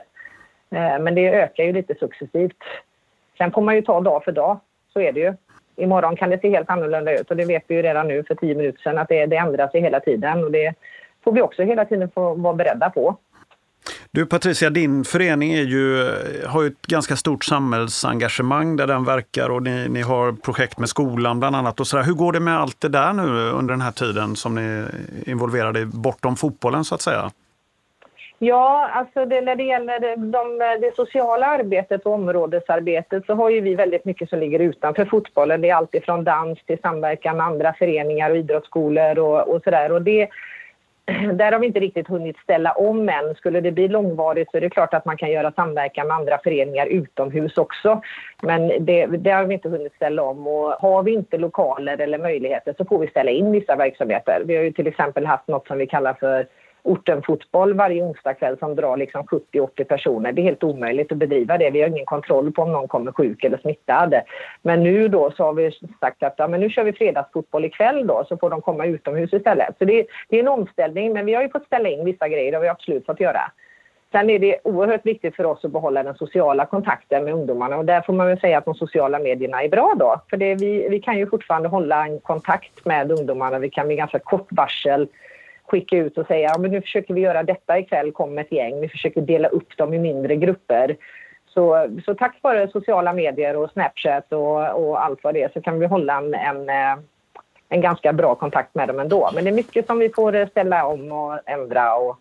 Eh, 0.72 1.00
men 1.00 1.16
det 1.16 1.30
ökar 1.30 1.64
ju 1.64 1.74
lite 1.74 1.96
successivt. 1.96 2.64
Sen 3.38 3.52
får 3.52 3.62
man 3.62 3.76
ju 3.76 3.82
ta 3.82 4.02
dag 4.02 4.24
för 4.24 4.32
dag, 4.32 4.60
så 4.94 5.00
är 5.00 5.12
det 5.12 5.20
ju 5.20 5.34
imorgon 5.76 6.16
kan 6.16 6.30
det 6.30 6.42
se 6.42 6.50
helt 6.50 6.70
annorlunda 6.70 7.20
ut 7.20 7.32
och 7.32 7.38
det 7.38 7.46
vet 7.46 7.64
vi 7.68 7.76
ju 7.76 7.82
redan 7.82 8.08
nu 8.08 8.24
för 8.24 8.36
tio 8.36 8.56
minuter 8.56 8.82
sedan 8.82 8.98
att 8.98 9.10
det, 9.10 9.26
det 9.26 9.36
ändrar 9.36 9.68
sig 9.68 9.82
hela 9.82 10.00
tiden 10.00 10.44
och 10.44 10.52
det 10.52 10.74
får 11.24 11.32
vi 11.32 11.42
också 11.42 11.64
hela 11.64 11.86
tiden 11.86 12.10
få 12.16 12.34
vara 12.34 12.54
beredda 12.54 12.90
på. 12.90 13.18
Du 14.12 14.26
Patricia, 14.26 14.70
din 14.70 15.04
förening 15.04 15.54
är 15.54 15.62
ju, 15.62 16.12
har 16.46 16.62
ju 16.62 16.68
ett 16.68 16.82
ganska 16.82 17.16
stort 17.16 17.44
samhällsengagemang 17.44 18.76
där 18.76 18.88
den 18.88 19.06
verkar 19.06 19.50
och 19.50 19.64
ni, 19.64 19.90
ni 19.90 20.02
har 20.02 20.32
projekt 20.32 20.80
med 20.80 20.90
skolan 20.90 21.40
bland 21.40 21.56
annat. 21.56 21.80
Och 21.80 21.88
så 21.88 21.98
där. 21.98 22.04
Hur 22.04 22.14
går 22.14 22.34
det 22.34 22.40
med 22.40 22.60
allt 22.60 22.82
det 22.82 22.90
där 22.90 23.14
nu 23.14 23.50
under 23.50 23.74
den 23.74 23.82
här 23.82 23.92
tiden 23.92 24.36
som 24.36 24.56
ni 24.56 24.62
är 24.62 24.90
involverade 25.30 25.80
i, 25.80 25.86
bortom 25.86 26.36
fotbollen 26.36 26.86
så 26.86 26.96
att 26.96 27.02
säga? 27.02 27.32
Ja, 28.40 28.90
alltså 28.94 29.26
det, 29.26 29.42
när 29.42 29.56
det 29.56 29.64
gäller 29.64 30.00
det, 30.00 30.16
de, 30.16 30.58
det 30.82 30.96
sociala 30.96 31.46
arbetet 31.46 32.06
och 32.06 32.14
områdesarbetet 32.14 33.26
så 33.26 33.34
har 33.34 33.50
ju 33.50 33.62
vi 33.62 33.76
väldigt 33.76 34.06
mycket 34.06 34.30
som 34.30 34.40
ligger 34.40 34.60
utanför 34.60 35.06
fotbollen. 35.06 35.62
Det 35.62 35.70
är 35.70 35.76
allt 35.76 35.96
ifrån 35.96 36.24
dans 36.24 36.60
till 36.66 36.80
samverkan 36.82 37.38
med 37.38 37.46
andra 37.46 37.74
föreningar 37.74 38.30
och 38.30 38.38
idrottsskolor 38.38 39.20
och, 39.20 39.56
och 39.56 39.64
sådär. 39.64 39.92
Och 39.92 40.02
det, 40.02 40.30
där 41.34 41.52
har 41.52 41.60
vi 41.60 41.68
inte 41.68 41.80
riktigt 41.80 42.08
hunnit 42.08 42.38
ställa 42.38 42.72
om 42.72 43.10
än. 43.10 43.36
Skulle 43.36 43.62
det 43.62 43.72
bli 43.72 43.88
långvarigt 43.88 44.52
så 44.52 44.58
är 44.58 44.62
det 44.62 44.70
klart 44.70 44.94
att 44.94 45.06
man 45.06 45.18
kan 45.18 45.32
göra 45.32 45.52
samverkan 45.52 46.08
med 46.08 46.18
andra 46.18 46.38
föreningar 46.44 46.86
utomhus 46.86 47.58
också. 47.58 48.02
Men 48.42 48.86
det, 48.86 49.06
det 49.06 49.32
har 49.32 49.46
vi 49.46 49.54
inte 49.54 49.70
hunnit 49.70 49.96
ställa 49.96 50.24
om 50.24 50.48
och 50.48 50.72
har 50.72 51.04
vi 51.04 51.14
inte 51.14 51.38
lokaler 51.38 51.98
eller 51.98 52.18
möjligheter 52.18 52.74
så 52.78 52.86
får 52.86 53.00
vi 53.00 53.08
ställa 53.08 53.32
in 53.32 53.52
vissa 53.52 53.76
verksamheter. 53.76 54.42
Vi 54.46 54.56
har 54.56 54.64
ju 54.64 54.72
till 54.72 54.88
exempel 54.88 55.26
haft 55.26 55.48
något 55.48 55.68
som 55.68 55.78
vi 55.78 55.88
kallar 55.88 56.14
för 56.14 56.48
orten 56.86 57.22
fotboll 57.22 57.74
varje 57.74 58.04
onsdagkväll 58.04 58.58
som 58.60 58.76
drar 58.76 58.98
liksom 58.98 59.24
70-80 59.24 59.84
personer. 59.84 60.32
Det 60.32 60.42
är 60.42 60.44
helt 60.44 60.64
omöjligt 60.64 61.12
att 61.12 61.18
bedriva 61.18 61.58
det. 61.58 61.70
Vi 61.70 61.82
har 61.82 61.90
ingen 61.90 62.06
kontroll 62.06 62.52
på 62.52 62.62
om 62.62 62.72
någon 62.72 62.88
kommer 62.88 63.12
sjuk 63.12 63.44
eller 63.44 63.58
smittad. 63.58 64.14
Men 64.62 64.84
nu 64.84 65.08
då 65.08 65.32
så 65.32 65.44
har 65.44 65.54
vi 65.54 65.72
sagt 66.00 66.24
att 66.24 66.34
ja, 66.38 66.48
men 66.48 66.60
nu 66.60 66.70
kör 66.70 66.84
vi 66.84 66.94
fredagsfotboll 66.94 67.66
ikväll 67.66 68.08
då 68.08 68.26
så 68.28 68.38
får 68.38 68.50
de 68.50 68.62
komma 68.62 68.86
utomhus 68.86 69.34
istället. 69.34 69.76
Så 69.80 69.86
det, 69.86 70.06
det 70.30 70.36
är 70.36 70.40
en 70.40 70.48
omställning 70.48 71.14
men 71.14 71.26
vi 71.26 71.34
har 71.34 71.42
ju 71.42 71.50
fått 71.50 71.66
ställa 71.66 71.90
in 71.90 72.06
vissa 72.06 72.28
grejer. 72.28 72.52
Det 72.52 72.58
har 72.58 72.62
vi 72.62 72.68
absolut 72.68 73.06
fått 73.06 73.20
göra. 73.20 73.52
Sen 74.12 74.30
är 74.30 74.40
det 74.40 74.60
oerhört 74.64 75.06
viktigt 75.06 75.36
för 75.36 75.44
oss 75.44 75.66
att 75.66 75.72
behålla 75.72 76.04
den 76.04 76.16
sociala 76.16 76.66
kontakten 76.66 77.24
med 77.24 77.34
ungdomarna 77.34 77.78
och 77.78 77.86
där 77.86 78.02
får 78.02 78.14
man 78.14 78.28
väl 78.28 78.40
säga 78.40 78.58
att 78.58 78.66
de 78.66 78.76
sociala 78.76 79.20
medierna 79.20 79.64
är 79.64 79.70
bra 79.70 79.94
då. 80.00 80.22
För 80.30 80.38
det, 80.38 80.56
vi, 80.56 80.90
vi 80.90 81.00
kan 81.00 81.18
ju 81.18 81.30
fortfarande 81.30 81.70
hålla 81.70 82.06
en 82.06 82.20
kontakt 82.20 82.86
med 82.86 83.12
ungdomarna. 83.12 83.60
Vi 83.60 83.70
kan 83.70 83.88
med 83.88 83.98
ganska 83.98 84.20
kort 84.20 84.48
varsel 84.52 85.08
skicka 85.68 85.98
ut 85.98 86.18
och 86.18 86.28
säga 86.28 86.50
ja, 86.50 86.58
men 86.58 86.72
nu 86.72 86.82
försöker 86.82 87.14
vi 87.14 87.22
göra 87.22 87.44
detta 87.44 87.80
ikväll, 87.80 88.12
kom 88.12 88.38
ett 88.38 88.52
gäng. 88.52 88.82
Vi 88.82 88.90
försöker 88.90 89.22
dela 89.22 89.48
upp 89.48 89.78
dem 89.78 89.94
i 89.94 90.00
mindre 90.00 90.36
grupper. 90.36 90.98
Så, 91.56 91.88
så 92.06 92.16
tack 92.16 92.38
vare 92.42 92.68
sociala 92.68 93.14
medier 93.14 93.56
och 93.56 93.72
Snapchat 93.72 94.34
och, 94.34 94.88
och 94.88 95.04
allt 95.04 95.20
vad 95.24 95.34
det 95.34 95.44
är 95.44 95.50
så 95.54 95.62
kan 95.62 95.80
vi 95.80 95.86
hålla 95.86 96.18
en, 96.18 96.34
en, 96.34 96.70
eh, 96.70 97.04
en 97.70 97.82
ganska 97.82 98.14
bra 98.14 98.36
kontakt 98.36 98.76
med 98.76 98.88
dem 98.88 99.00
ändå. 99.00 99.30
Men 99.34 99.44
det 99.44 99.50
är 99.50 99.56
mycket 99.56 99.86
som 99.86 100.00
vi 100.00 100.10
får 100.10 100.36
eh, 100.36 100.48
ställa 100.48 100.86
om 100.86 101.12
och 101.12 101.40
ändra 101.46 101.96
och 101.96 102.20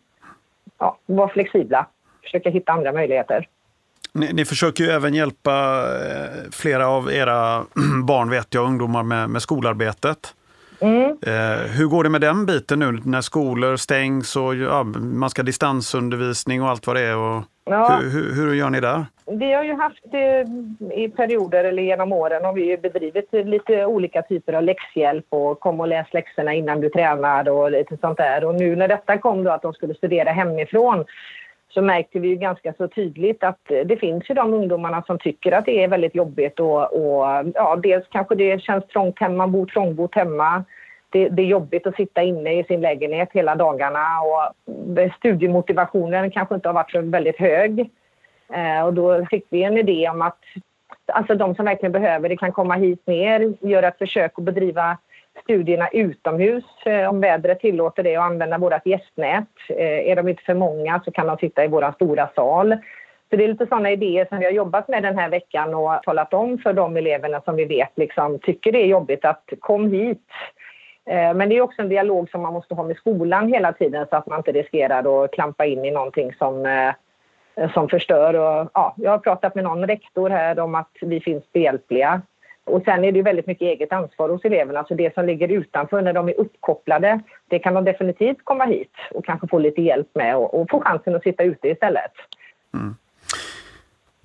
ja, 0.79 0.99
vara 1.07 1.29
flexibla. 1.29 1.87
Försöka 2.23 2.51
hitta 2.51 2.73
andra 2.73 2.93
möjligheter. 2.93 3.49
Ni, 4.13 4.33
ni, 4.33 4.45
försöker 4.45 4.85
ju 4.85 4.91
även 4.91 5.15
hjälpa 5.15 5.85
eh, 5.85 6.51
flera 6.53 6.89
av 6.89 7.13
era 7.13 7.65
barn, 8.05 8.31
vet 8.31 8.55
jag, 8.55 8.65
ungdomar 8.65 9.03
med, 9.03 9.31
med 9.31 9.43
skolarbetet. 9.43 10.35
Mm. 10.85 11.11
Eh, 11.11 11.71
hur 11.79 11.87
går 11.87 12.05
det 12.05 12.11
med 12.11 12.21
den 12.21 12.47
biten 12.47 12.79
nu 12.79 13.00
när 13.05 13.21
skolor 13.21 13.76
stängs 13.76 14.37
och 14.37 14.55
ja, 14.55 14.83
man 14.97 15.31
ska 15.31 15.43
distansundervisning 15.43 16.62
och 16.62 16.69
allt 16.69 16.87
vad 16.87 16.97
det 16.97 17.03
är? 17.03 17.17
Och 17.17 17.43
ja. 17.64 17.99
hur, 18.03 18.11
hur, 18.11 18.35
hur, 18.35 18.55
gör 18.55 18.71
ni 18.71 18.81
där? 18.81 19.07
Vi 19.26 19.53
har 19.53 19.64
ju 19.64 19.75
haft 19.75 20.05
i 20.95 21.09
perioder 21.09 21.64
eller 21.64 21.83
genom 21.83 22.12
åren 22.12 22.45
har 22.45 22.53
vi 22.53 22.76
bedrivit 22.76 23.29
lite 23.33 23.85
olika 23.87 24.23
typer 24.23 24.53
av 24.53 24.62
läxhjälp 24.62 25.26
och 25.29 25.61
kom 25.61 25.81
och 25.81 25.88
läs 25.88 26.12
läxorna 26.12 26.55
innan 26.55 26.81
du 26.81 26.88
tränar 26.88 27.49
och 27.49 27.71
lite 27.71 27.97
sånt 27.97 28.19
där. 28.19 28.45
Och 28.45 28.55
nu 28.55 28.76
när 28.76 28.88
detta 28.88 29.19
kom 29.19 29.45
då 29.45 29.50
att 29.50 29.62
de 29.62 29.73
skulle 29.73 29.95
studera 29.95 30.31
hemifrån 30.31 31.05
så 31.75 31.83
märkte 31.83 32.19
vi 32.19 32.28
ju 32.28 32.37
ganska 32.37 32.73
så 32.73 32.88
tydligt 32.88 33.45
att 33.45 33.61
det 33.85 33.97
finns 33.97 34.31
ju 34.31 34.35
de 34.35 34.54
ungdomarna 34.54 35.02
som 35.02 35.19
tycker 35.19 35.52
att 35.52 35.64
det 35.64 35.85
är 35.85 35.88
väldigt 35.88 36.14
jobbigt 36.14 36.61
och, 36.61 36.93
och 36.93 37.26
ja, 37.54 37.76
dels 37.83 38.07
kanske 38.11 38.35
det 38.35 38.62
känns 38.62 38.87
trångt 38.87 39.21
hemma, 39.21 39.37
man 39.37 39.52
bor 39.52 39.66
trångbott 39.66 40.14
hemma. 40.14 40.64
Det, 41.11 41.28
det, 41.28 41.43
är 41.43 41.47
jobbigt 41.47 41.87
att 41.87 41.97
sitta 41.97 42.23
inne 42.23 42.59
i 42.61 42.64
sin 42.64 42.81
lägenhet 42.81 43.28
hela 43.33 43.54
dagarna 43.54 44.07
och 44.21 44.54
studiemotivationen 45.19 46.31
kanske 46.31 46.54
inte 46.54 46.69
har 46.69 46.75
varit 46.75 46.90
så 46.90 47.00
väldigt 47.00 47.38
hög. 47.38 47.90
Eh, 48.54 48.87
och 48.87 48.95
då 48.95 49.26
fick 49.31 49.47
vi 49.50 49.62
en 49.62 49.78
idé 49.78 50.09
om 50.09 50.23
att 50.23 50.38
alltså 51.07 51.35
de 51.35 51.54
som 51.54 51.64
verkligen 51.64 51.93
behöver 51.93 52.28
det 52.28 52.37
kan 52.37 52.52
komma 52.52 52.75
hit 52.75 53.07
ner, 53.07 53.54
göra 53.61 53.88
ett 53.88 53.99
försök 53.99 54.33
att 54.37 54.45
bedriva 54.45 54.99
studierna 55.43 55.88
utomhus 55.88 56.64
eh, 56.87 57.09
om 57.09 57.21
vädret 57.21 57.61
tillåter 57.61 58.03
det 58.03 58.19
och 58.19 58.25
använda 58.25 58.59
vårt 58.59 58.87
gästnät. 58.87 59.49
Eh, 59.69 60.11
är 60.11 60.17
de 60.17 60.29
inte 60.29 60.43
för 60.43 60.55
många 60.55 61.00
så 61.05 61.11
kan 61.11 61.26
de 61.26 61.37
sitta 61.37 61.64
i 61.64 61.69
vår 61.69 61.93
stora 61.93 62.29
sal. 62.35 62.76
Så 63.31 63.37
det 63.37 63.45
är 63.45 63.49
lite 63.49 63.67
sådana 63.67 63.91
idéer 63.91 64.26
som 64.29 64.38
vi 64.38 64.45
har 64.45 64.53
jobbat 64.53 64.88
med 64.88 65.03
den 65.03 65.19
här 65.19 65.29
veckan 65.29 65.75
och 65.75 66.03
talat 66.03 66.35
om 66.35 66.59
för 66.59 66.73
de 66.73 66.97
eleverna 66.97 67.41
som 67.41 67.57
vi 67.57 67.64
vet 67.64 67.93
liksom, 67.95 68.38
tycker 68.38 68.73
det 68.73 68.83
är 68.83 68.87
jobbigt 68.87 69.25
att 69.25 69.53
kom 69.61 69.93
hit. 69.93 70.29
Eh, 71.07 71.35
men 71.35 71.49
det 71.49 71.57
är 71.57 71.61
också 71.61 71.83
en 71.83 71.88
dialog 71.88 72.31
som 72.31 72.43
man 72.43 72.53
måste 72.53 72.75
ha 72.75 72.83
med 72.83 72.97
skolan 72.97 73.49
hela 73.49 73.73
tiden 73.73 74.07
så 74.11 74.17
att 74.17 74.26
man 74.26 74.38
inte 74.38 74.53
riskerar 74.53 75.25
att 75.25 75.33
klampa 75.33 75.67
in 75.67 75.85
i 75.85 75.91
någonting 75.91 76.35
som, 76.35 76.67
som 77.75 77.88
förstör. 77.88 78.35
Och, 78.35 78.71
ja, 78.75 78.95
jag 78.97 79.11
har 79.11 79.19
pratat 79.19 79.55
med 79.55 79.64
någon 79.64 79.87
rektor 79.87 80.31
här 80.31 80.61
om 80.61 80.75
att 80.75 80.93
vi 81.00 81.21
finns 81.21 81.53
behjälpliga 81.53 82.23
och 82.64 82.83
sen 82.85 83.04
är 83.04 83.12
det 83.12 83.23
väldigt 83.23 83.47
mycket 83.47 83.66
eget 83.66 83.92
ansvar 83.92 84.28
hos 84.28 84.44
eleverna. 84.44 84.85
Så 84.85 84.94
det 84.94 85.14
som 85.14 85.26
ligger 85.26 85.49
utanför 85.49 86.02
när 86.02 86.12
de 86.12 86.28
är 86.28 86.40
uppkopplade, 86.40 87.21
det 87.49 87.59
kan 87.59 87.75
de 87.75 87.85
definitivt 87.85 88.44
komma 88.44 88.64
hit 88.64 88.92
och 89.11 89.25
kanske 89.25 89.49
få 89.49 89.59
lite 89.59 89.83
hjälp 89.83 90.09
med 90.14 90.37
och, 90.37 90.61
och 90.61 90.71
få 90.71 90.80
chansen 90.80 91.14
att 91.14 91.23
sitta 91.23 91.42
ute 91.42 91.68
istället. 91.68 92.12
Mm. 92.75 92.94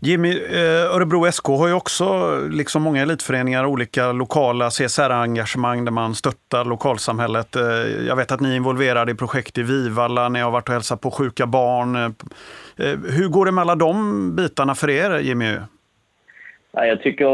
Jimmy, 0.01 0.31
eh, 0.31 0.96
Örebro 0.96 1.31
SK 1.31 1.48
har 1.48 1.67
ju 1.67 1.74
också, 1.74 2.38
liksom 2.51 2.81
många 2.81 3.01
elitföreningar, 3.01 3.65
olika 3.65 4.12
lokala 4.12 4.69
CSR-engagemang 4.69 5.86
där 5.86 5.91
man 5.91 6.15
stöttar 6.15 6.65
lokalsamhället. 6.65 7.55
Eh, 7.55 7.63
jag 8.08 8.15
vet 8.15 8.31
att 8.31 8.39
ni 8.39 8.51
är 8.51 8.55
involverade 8.55 9.12
i 9.12 9.15
projekt 9.15 9.58
i 9.58 9.63
Vivalla, 9.63 10.29
ni 10.29 10.39
har 10.39 10.51
varit 10.51 10.69
och 10.69 10.74
hälsat 10.74 11.01
på 11.01 11.12
sjuka 11.12 11.46
barn. 11.46 11.96
Eh, 11.96 12.12
hur 13.17 13.27
går 13.27 13.46
det 13.46 13.51
med 13.51 13.62
alla 13.62 13.75
de 13.75 14.36
bitarna 14.36 14.75
för 14.75 14.89
er, 14.89 15.19
Jimmy? 15.19 15.55
jag 16.72 17.01
tycker 17.01 17.25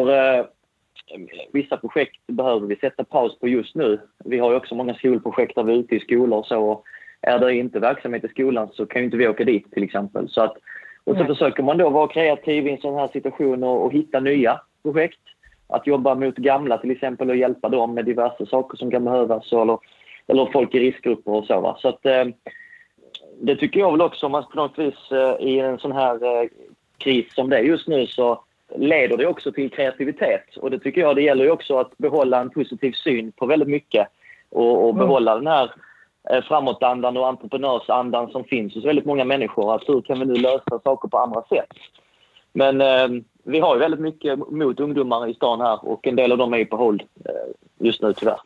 vissa 1.54 1.78
projekt 1.78 2.28
behöver 2.28 2.68
vi 2.68 2.76
sätta 2.76 3.04
paus 3.04 3.40
på 3.40 3.48
just 3.48 3.76
nu. 3.76 4.00
Vi 4.26 4.40
har 4.40 4.52
ju 4.52 4.58
också 4.58 4.76
många 4.76 4.94
skolprojekt 4.94 5.56
där 5.56 5.64
vi 5.64 5.74
är 5.74 5.78
ute 5.78 5.96
i 5.96 6.00
skolor 6.00 6.40
och 6.40 6.46
så. 6.46 6.84
Är 7.22 7.40
det 7.40 7.56
inte 7.56 7.80
verksamhet 7.80 8.24
i 8.24 8.28
skolan 8.28 8.70
så 8.74 8.86
kan 8.86 9.02
ju 9.02 9.06
inte 9.06 9.18
vi 9.18 9.28
åka 9.28 9.44
dit 9.44 9.72
till 9.72 9.84
exempel. 9.84 10.30
Så 10.30 10.42
att, 10.42 10.58
och 11.04 11.16
så 11.16 11.24
Nej. 11.24 11.28
försöker 11.28 11.64
man 11.64 11.78
då 11.78 11.90
vara 11.90 12.08
kreativ 12.08 12.68
i 12.68 12.72
en 12.72 12.82
sån 12.82 12.96
här 12.96 13.08
situation 13.08 13.64
och, 13.64 13.86
och, 13.86 13.94
hitta 13.94 14.20
nya 14.20 14.62
projekt. 14.84 15.20
Att 15.68 15.88
jobba 15.88 16.16
mot 16.16 16.36
gamla 16.36 16.78
till 16.78 16.92
exempel 16.92 17.30
och 17.30 17.36
hjälpa 17.36 17.70
dem 17.70 17.94
med 17.94 18.06
diverse 18.06 18.46
saker 18.46 18.78
som 18.78 18.92
kan 18.92 19.06
behövas 19.06 19.52
eller, 19.52 19.78
eller 20.28 20.52
folk 20.52 20.76
i 20.76 20.80
riskgrupper 20.80 21.32
och 21.32 21.46
så. 21.46 21.62
Va? 21.62 21.78
Så 21.80 21.88
att, 21.88 22.06
eh, 22.06 22.26
det 23.42 23.56
tycker 23.56 23.80
jag 23.80 23.92
väl 23.92 24.02
också, 24.02 24.26
om 24.26 24.32
man 24.32 24.44
på 24.44 24.56
något 24.56 24.80
vis 24.80 25.12
eh, 25.12 25.48
i 25.48 25.60
en 25.60 25.80
sån 25.80 25.92
här 25.92 26.24
eh, 26.24 26.50
kris 26.98 27.34
som 27.34 27.50
det 27.50 27.58
är 27.58 27.64
just 27.64 27.88
nu 27.88 28.08
så 28.08 28.44
leder 28.76 29.18
det 29.18 29.28
också 29.28 29.52
till 29.52 29.72
kreativitet. 29.72 30.58
Och 30.58 30.72
det 30.72 30.80
tycker 30.80 31.02
jag 31.02 31.16
det 31.16 31.22
gäller 31.22 31.44
ju 31.44 31.52
också 31.52 31.78
att 31.78 31.98
behålla 31.98 32.42
en 32.42 32.50
positiv 32.50 32.92
syn 32.92 33.32
på 33.32 33.46
väldigt 33.46 33.70
mycket 33.70 34.08
och, 34.50 34.84
och 34.84 34.90
mm. 34.90 35.00
behålla 35.00 35.32
mm. 35.32 35.44
den 35.44 35.54
här 35.54 35.72
eh, 36.30 36.44
framåtandan 36.44 37.18
och 37.18 37.28
entreprenörsandan 37.28 38.32
som 38.32 38.44
finns 38.44 38.76
hos 38.76 38.86
väldigt 38.86 39.06
många 39.06 39.26
människor. 39.26 39.76
Att 39.76 39.90
hur 39.90 40.02
kan 40.02 40.20
vi 40.20 40.26
nu 40.26 40.36
lösa 40.36 40.80
saker 40.84 41.08
på 41.08 41.18
andra 41.18 41.42
sätt? 41.42 41.74
Men 42.54 42.82
eh, 42.82 43.22
vi 43.44 43.60
har 43.60 43.76
ju 43.76 43.80
väldigt 43.80 44.00
mycket 44.00 44.40
mot 44.40 44.80
ungdomar 44.80 45.30
i 45.30 45.34
stan 45.34 45.62
här 45.62 45.90
och 45.90 46.08
en 46.08 46.16
del 46.16 46.32
av 46.32 46.38
dem 46.38 46.54
är 46.54 46.58
ju 46.58 46.66
på 46.66 46.78
hold 46.78 47.02
eh, 47.26 47.86
just 47.88 48.02
nu 48.02 48.14
tyvärr. 48.14 48.40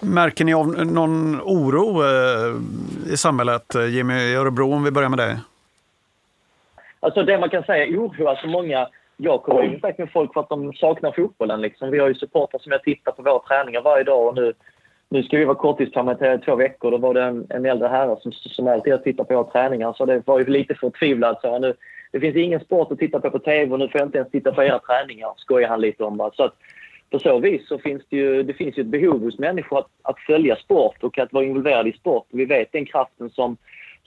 Märker 0.00 0.44
ni 0.44 0.54
av 0.54 0.86
någon 0.86 1.40
oro 1.40 2.02
eh, 2.04 3.12
i 3.12 3.16
samhället? 3.16 3.74
Jimmy 3.90 4.14
i 4.14 4.34
Örebro, 4.34 4.72
om 4.72 4.84
vi 4.84 4.90
börjar 4.90 5.08
med 5.08 5.18
dig. 5.18 5.36
Alltså 7.00 7.22
det 7.22 7.38
man 7.38 7.50
kan 7.50 7.62
säga 7.62 7.86
är 7.86 7.96
oro. 7.96 8.26
Alltså 8.26 8.46
många, 8.46 8.88
jag 9.16 9.42
kommer 9.42 9.64
i 9.64 9.68
kontakt 9.68 9.98
med 9.98 10.12
folk 10.12 10.32
för 10.32 10.40
att 10.40 10.48
de 10.48 10.72
saknar 10.72 11.12
fotbollen. 11.12 11.60
Liksom. 11.60 11.90
Vi 11.90 11.98
har 11.98 12.08
ju 12.08 12.14
supportrar 12.14 12.60
som 12.60 12.72
jag 12.72 12.82
tittar 12.82 13.12
på 13.12 13.22
våra 13.22 13.38
träningar 13.38 13.82
varje 13.82 14.04
dag 14.04 14.26
och 14.26 14.34
nu, 14.34 14.54
nu 15.08 15.22
ska 15.22 15.38
vi 15.38 15.44
vara 15.44 15.56
korttidspermitterade 15.56 16.34
i 16.34 16.44
två 16.44 16.56
veckor. 16.56 16.90
Då 16.90 16.98
var 16.98 17.14
det 17.14 17.22
en, 17.22 17.46
en 17.50 17.66
äldre 17.66 17.88
herre 17.88 18.16
som, 18.20 18.32
som 18.32 18.68
alltid 18.68 18.92
har 18.92 18.98
tittat 18.98 19.28
på 19.28 19.34
våra 19.34 19.50
träningar 19.50 19.92
så 19.92 20.04
det 20.04 20.26
var 20.26 20.38
ju 20.38 20.44
lite 20.44 20.74
förtvivlad. 20.74 21.36
Så 21.42 21.58
nu, 21.58 21.74
det 22.12 22.20
finns 22.20 22.36
ingen 22.36 22.60
sport 22.60 22.92
att 22.92 22.98
titta 22.98 23.20
på 23.20 23.30
på 23.30 23.38
TV 23.38 23.72
och 23.72 23.78
nu 23.78 23.88
får 23.88 24.00
jag 24.00 24.08
inte 24.08 24.18
ens 24.18 24.30
titta 24.30 24.52
på 24.52 24.62
era 24.62 24.78
träningar, 24.78 25.32
skojar 25.36 25.68
han 25.68 25.80
lite 25.80 26.04
om. 26.04 26.30
Så 26.34 26.44
att, 26.44 26.54
på 27.10 27.18
så 27.18 27.38
vis 27.38 27.68
så 27.68 27.78
finns 27.78 28.02
det 28.08 28.16
ju, 28.16 28.42
det 28.42 28.54
finns 28.54 28.78
ju 28.78 28.80
ett 28.80 28.86
behov 28.86 29.20
hos 29.22 29.38
människor 29.38 29.78
att, 29.78 29.90
att 30.02 30.18
följa 30.18 30.56
sport 30.56 31.04
och 31.04 31.18
att 31.18 31.32
vara 31.32 31.44
involverade 31.44 31.88
i 31.90 31.92
sport. 31.92 32.26
Vi 32.30 32.44
vet 32.44 32.72
den 32.72 32.86
kraften 32.86 33.30
som 33.30 33.56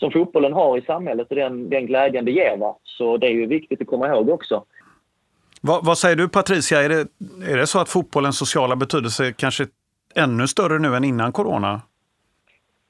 som 0.01 0.11
fotbollen 0.11 0.53
har 0.53 0.77
i 0.77 0.81
samhället 0.81 1.27
och 1.29 1.35
den, 1.35 1.69
den 1.69 1.85
glädjen 1.85 2.25
det 2.25 2.31
ger. 2.31 2.57
Va? 2.57 2.75
Så 2.83 3.17
det 3.17 3.27
är 3.27 3.31
ju 3.31 3.45
viktigt 3.45 3.81
att 3.81 3.87
komma 3.87 4.07
ihåg 4.07 4.29
också. 4.29 4.63
Vad, 5.61 5.85
vad, 5.85 5.97
säger 5.97 6.15
du 6.15 6.29
Patricia, 6.29 6.81
är 6.81 6.89
det, 6.89 7.07
är 7.51 7.57
det 7.57 7.67
så 7.67 7.79
att 7.79 7.89
fotbollens 7.89 8.37
sociala 8.37 8.75
betydelse 8.75 9.33
kanske 9.37 9.63
är 9.63 10.23
ännu 10.23 10.47
större 10.47 10.79
nu 10.79 10.95
än 10.95 11.03
innan 11.03 11.31
corona? 11.31 11.81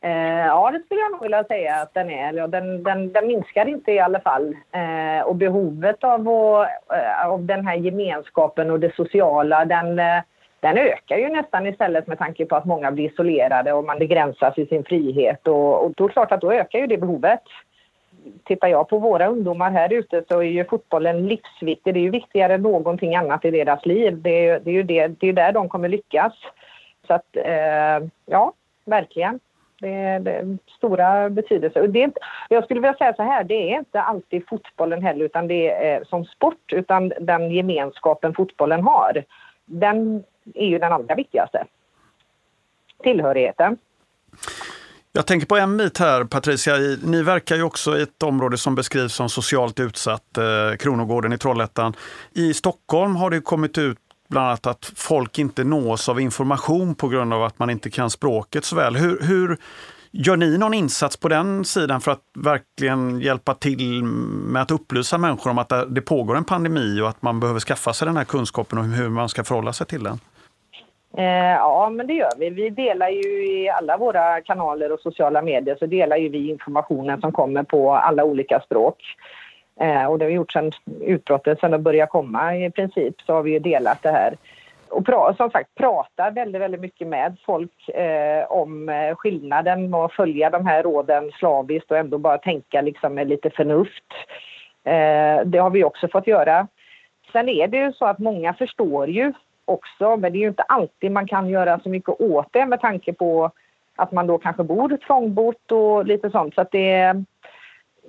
Eh, 0.03 0.45
ja, 0.45 0.71
det 0.71 0.83
skulle 0.85 1.01
jag 1.01 1.11
nog 1.11 1.21
vilja 1.21 1.43
säga 1.43 1.75
att 1.75 1.93
den 1.93 2.09
är. 2.09 2.47
Den, 2.47 2.83
den, 2.83 3.13
den 3.13 3.27
minskar 3.27 3.65
inte 3.65 3.91
i 3.91 3.99
alla 3.99 4.19
fall. 4.19 4.55
Eh, 4.71 5.25
och 5.25 5.35
behovet 5.35 6.03
av, 6.03 6.29
och, 6.29 6.65
eh, 6.95 7.27
av 7.27 7.45
den 7.45 7.67
här 7.67 7.75
gemenskapen 7.75 8.71
och 8.71 8.79
det 8.79 8.95
sociala, 8.95 9.65
den, 9.65 9.99
eh, 9.99 10.21
den 10.61 10.77
ökar 10.77 11.17
ju 11.17 11.29
nästan 11.29 11.67
istället 11.67 12.07
med 12.07 12.17
tanke 12.17 12.45
på 12.45 12.55
att 12.55 12.65
många 12.65 12.91
blir 12.91 13.11
isolerade 13.11 13.73
och 13.73 13.83
man 13.83 13.99
begränsas 13.99 14.57
i 14.57 14.65
sin 14.65 14.83
frihet 14.83 15.47
och, 15.47 15.85
och 15.85 15.91
då 15.95 16.03
är 16.03 16.07
det 16.07 16.13
klart 16.13 16.31
att 16.31 16.41
då 16.41 16.53
ökar 16.53 16.79
ju 16.79 16.87
det 16.87 16.97
behovet. 16.97 17.41
Tittar 18.43 18.67
jag 18.67 18.89
på 18.89 18.97
våra 18.97 19.27
ungdomar 19.27 19.71
här 19.71 19.93
ute 19.93 20.23
så 20.27 20.39
är 20.39 20.43
ju 20.43 20.65
fotbollen 20.65 21.27
livsviktig. 21.27 21.93
Det 21.93 21.99
är 21.99 22.01
ju 22.01 22.09
viktigare 22.09 22.53
än 22.53 22.61
någonting 22.61 23.15
annat 23.15 23.45
i 23.45 23.51
deras 23.51 23.85
liv. 23.85 24.21
Det 24.21 24.47
är, 24.47 24.59
det 24.59 24.69
är 24.69 24.73
ju 24.73 24.83
det, 24.83 25.07
det 25.07 25.27
är 25.27 25.33
där 25.33 25.51
de 25.51 25.69
kommer 25.69 25.89
lyckas. 25.89 26.33
Så 27.07 27.13
att, 27.13 27.35
eh, 27.35 28.07
ja, 28.25 28.53
verkligen. 28.85 29.39
Det 29.79 29.93
är, 29.93 30.19
det 30.19 30.31
är 30.31 30.57
stora 30.77 31.29
betydelse. 31.29 31.81
Och 31.81 31.89
det 31.89 32.03
är 32.03 32.11
jag 32.49 32.63
skulle 32.63 32.79
vilja 32.79 32.97
säga 32.97 33.13
så 33.13 33.23
här, 33.23 33.43
det 33.43 33.73
är 33.73 33.77
inte 33.77 34.01
alltid 34.01 34.47
fotbollen 34.47 35.03
heller 35.03 35.25
utan 35.25 35.47
det 35.47 35.71
är 35.71 35.99
eh, 35.99 36.03
som 36.03 36.25
sport 36.25 36.73
utan 36.73 37.13
den 37.19 37.51
gemenskapen 37.51 38.33
fotbollen 38.33 38.83
har. 38.83 39.23
Den 39.65 40.23
är 40.53 40.65
ju 40.65 40.79
den 40.79 40.93
allra 40.93 41.15
viktigaste. 41.15 41.65
Tillhörigheten. 43.03 43.77
Jag 45.13 45.25
tänker 45.25 45.48
på 45.48 45.57
en 45.57 45.77
bit 45.77 45.98
här, 45.98 46.24
Patricia. 46.24 46.75
Ni 47.03 47.24
verkar 47.24 47.55
ju 47.55 47.63
också 47.63 47.98
i 47.98 48.01
ett 48.01 48.24
område 48.24 48.57
som 48.57 48.75
beskrivs 48.75 49.13
som 49.13 49.29
socialt 49.29 49.79
utsatt, 49.79 50.38
eh, 50.38 50.77
Kronogården 50.77 51.33
i 51.33 51.38
Trollhättan. 51.38 51.93
I 52.33 52.53
Stockholm 52.53 53.15
har 53.15 53.29
det 53.29 53.41
kommit 53.41 53.77
ut 53.77 53.98
bland 54.29 54.48
annat 54.48 54.67
att 54.67 54.91
folk 54.95 55.39
inte 55.39 55.63
nås 55.63 56.10
av 56.10 56.19
information 56.19 56.95
på 56.95 57.07
grund 57.07 57.33
av 57.33 57.43
att 57.43 57.60
man 57.60 57.69
inte 57.69 57.89
kan 57.89 58.10
språket 58.10 58.65
så 58.65 58.75
väl. 58.75 58.95
Hur, 58.95 59.19
hur 59.21 59.57
gör 60.12 60.38
ni 60.38 60.57
någon 60.57 60.74
insats 60.74 61.17
på 61.17 61.27
den 61.27 61.65
sidan 61.65 62.01
för 62.01 62.12
att 62.12 62.24
verkligen 62.33 63.21
hjälpa 63.21 63.53
till 63.53 64.03
med 64.03 64.62
att 64.62 64.71
upplysa 64.71 65.17
människor 65.17 65.51
om 65.51 65.57
att 65.57 65.74
det 65.88 66.01
pågår 66.01 66.38
en 66.38 66.43
pandemi 66.43 67.01
och 67.01 67.10
att 67.10 67.21
man 67.21 67.39
behöver 67.39 67.60
skaffa 67.60 67.93
sig 67.93 68.05
den 68.05 68.17
här 68.17 68.24
kunskapen 68.24 68.77
och 68.77 68.86
hur 68.86 69.10
man 69.10 69.29
ska 69.29 69.43
förhålla 69.43 69.74
sig 69.74 69.88
till 69.88 70.03
den? 70.03 70.19
Eh, 71.17 71.55
ja, 71.55 71.89
men 71.89 72.07
det 72.07 72.13
gör 72.13 72.31
vi. 72.37 72.49
Vi 72.49 72.69
delar 72.69 73.09
ju 73.09 73.47
i 73.47 73.69
alla 73.69 73.97
våra 73.97 74.41
kanaler 74.41 74.91
och 74.91 74.99
sociala 74.99 75.41
medier 75.41 75.75
så 75.79 75.85
delar 75.85 76.17
ju 76.17 76.29
vi 76.29 76.49
informationen 76.49 77.21
som 77.21 77.31
kommer 77.31 77.63
på 77.63 77.93
alla 77.93 78.23
olika 78.23 78.59
språk. 78.59 78.97
Eh, 79.79 80.05
och 80.05 80.19
det 80.19 80.25
har 80.25 80.29
vi 80.29 80.35
gjort 80.35 80.51
sedan 80.51 80.71
utbrottet, 81.01 81.59
sedan 81.59 81.71
det 81.71 81.77
började 81.77 82.11
komma 82.11 82.57
i 82.57 82.71
princip, 82.71 83.21
så 83.21 83.33
har 83.33 83.43
vi 83.43 83.51
ju 83.51 83.59
delat 83.59 84.03
det 84.03 84.11
här. 84.11 84.35
Och 84.89 85.05
pra, 85.05 85.33
som 85.33 85.51
sagt 85.51 85.75
pratar 85.75 86.31
väldigt, 86.31 86.61
väldigt 86.61 86.81
mycket 86.81 87.07
med 87.07 87.37
folk 87.45 87.89
eh, 87.89 88.51
om 88.51 88.89
eh, 88.89 89.15
skillnaden 89.15 89.89
med 89.89 89.99
att 89.99 90.13
följa 90.13 90.49
de 90.49 90.65
här 90.65 90.83
råden 90.83 91.31
slaviskt 91.31 91.91
och 91.91 91.97
ändå 91.97 92.17
bara 92.17 92.37
tänka 92.37 92.81
liksom 92.81 93.13
med 93.13 93.29
lite 93.29 93.49
förnuft. 93.49 94.13
Eh, 94.83 95.45
det 95.45 95.57
har 95.57 95.69
vi 95.69 95.83
också 95.83 96.07
fått 96.07 96.27
göra. 96.27 96.67
Sen 97.31 97.49
är 97.49 97.67
det 97.67 97.77
ju 97.77 97.93
så 97.93 98.05
att 98.05 98.19
många 98.19 98.53
förstår 98.53 99.09
ju 99.09 99.33
också, 99.71 100.17
men 100.17 100.31
det 100.31 100.37
är 100.37 100.41
ju 100.41 100.47
inte 100.47 100.63
alltid 100.63 101.11
man 101.11 101.27
kan 101.27 101.49
göra 101.49 101.79
så 101.79 101.89
mycket 101.89 102.21
åt 102.21 102.47
det 102.51 102.65
med 102.65 102.81
tanke 102.81 103.13
på 103.13 103.51
att 103.95 104.11
man 104.11 104.27
då 104.27 104.37
kanske 104.37 104.63
bor 104.63 104.97
trångbott 104.97 105.71
och 105.71 106.05
lite 106.05 106.29
sånt. 106.29 106.55
Så 106.55 106.61
att 106.61 106.71
det, 106.71 107.13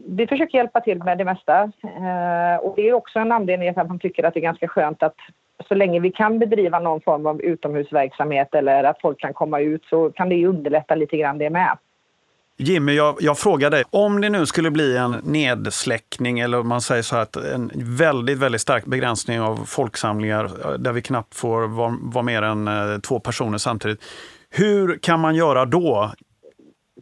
vi 0.06 0.26
försöker 0.26 0.58
hjälpa 0.58 0.80
till 0.80 0.98
med 1.04 1.18
det 1.18 1.24
mesta. 1.24 1.62
Eh, 1.82 2.56
och 2.62 2.72
det 2.76 2.88
är 2.88 2.92
också 2.92 3.18
en 3.18 3.32
anledning 3.32 3.72
till 3.72 3.80
att 3.80 3.88
man 3.88 3.98
tycker 3.98 4.24
att 4.24 4.34
det 4.34 4.40
är 4.40 4.50
ganska 4.50 4.68
skönt 4.68 5.02
att 5.02 5.16
så 5.68 5.74
länge 5.74 6.00
vi 6.00 6.10
kan 6.10 6.38
bedriva 6.38 6.78
någon 6.78 7.00
form 7.00 7.26
av 7.26 7.40
utomhusverksamhet 7.42 8.54
eller 8.54 8.84
att 8.84 9.00
folk 9.00 9.20
kan 9.20 9.34
komma 9.34 9.60
ut 9.60 9.84
så 9.84 10.10
kan 10.10 10.28
det 10.28 10.34
ju 10.34 10.46
underlätta 10.46 10.94
lite 10.94 11.16
grann 11.16 11.38
det 11.38 11.50
med. 11.50 11.78
Jimmy, 12.64 12.92
jag, 12.92 13.16
jag 13.20 13.38
frågar 13.38 13.70
dig, 13.70 13.84
om 13.90 14.20
det 14.20 14.30
nu 14.30 14.46
skulle 14.46 14.70
bli 14.70 14.96
en 14.96 15.10
nedsläckning 15.24 16.40
eller 16.40 16.60
om 16.60 16.68
man 16.68 16.80
säger 16.80 17.02
så 17.02 17.14
här 17.16 17.22
att 17.22 17.36
en 17.36 17.70
väldigt, 17.74 18.38
väldigt 18.38 18.60
stark 18.60 18.84
begränsning 18.84 19.40
av 19.40 19.56
folksamlingar 19.66 20.44
eh, 20.44 20.72
där 20.72 20.92
vi 20.92 21.02
knappt 21.02 21.34
får 21.34 21.68
vara 21.68 21.94
var 22.02 22.22
mer 22.22 22.42
än 22.42 22.68
eh, 22.68 22.98
två 23.08 23.20
personer 23.20 23.58
samtidigt. 23.58 24.04
Hur 24.50 24.98
kan 24.98 25.20
man 25.20 25.34
göra 25.34 25.64
då? 25.64 26.12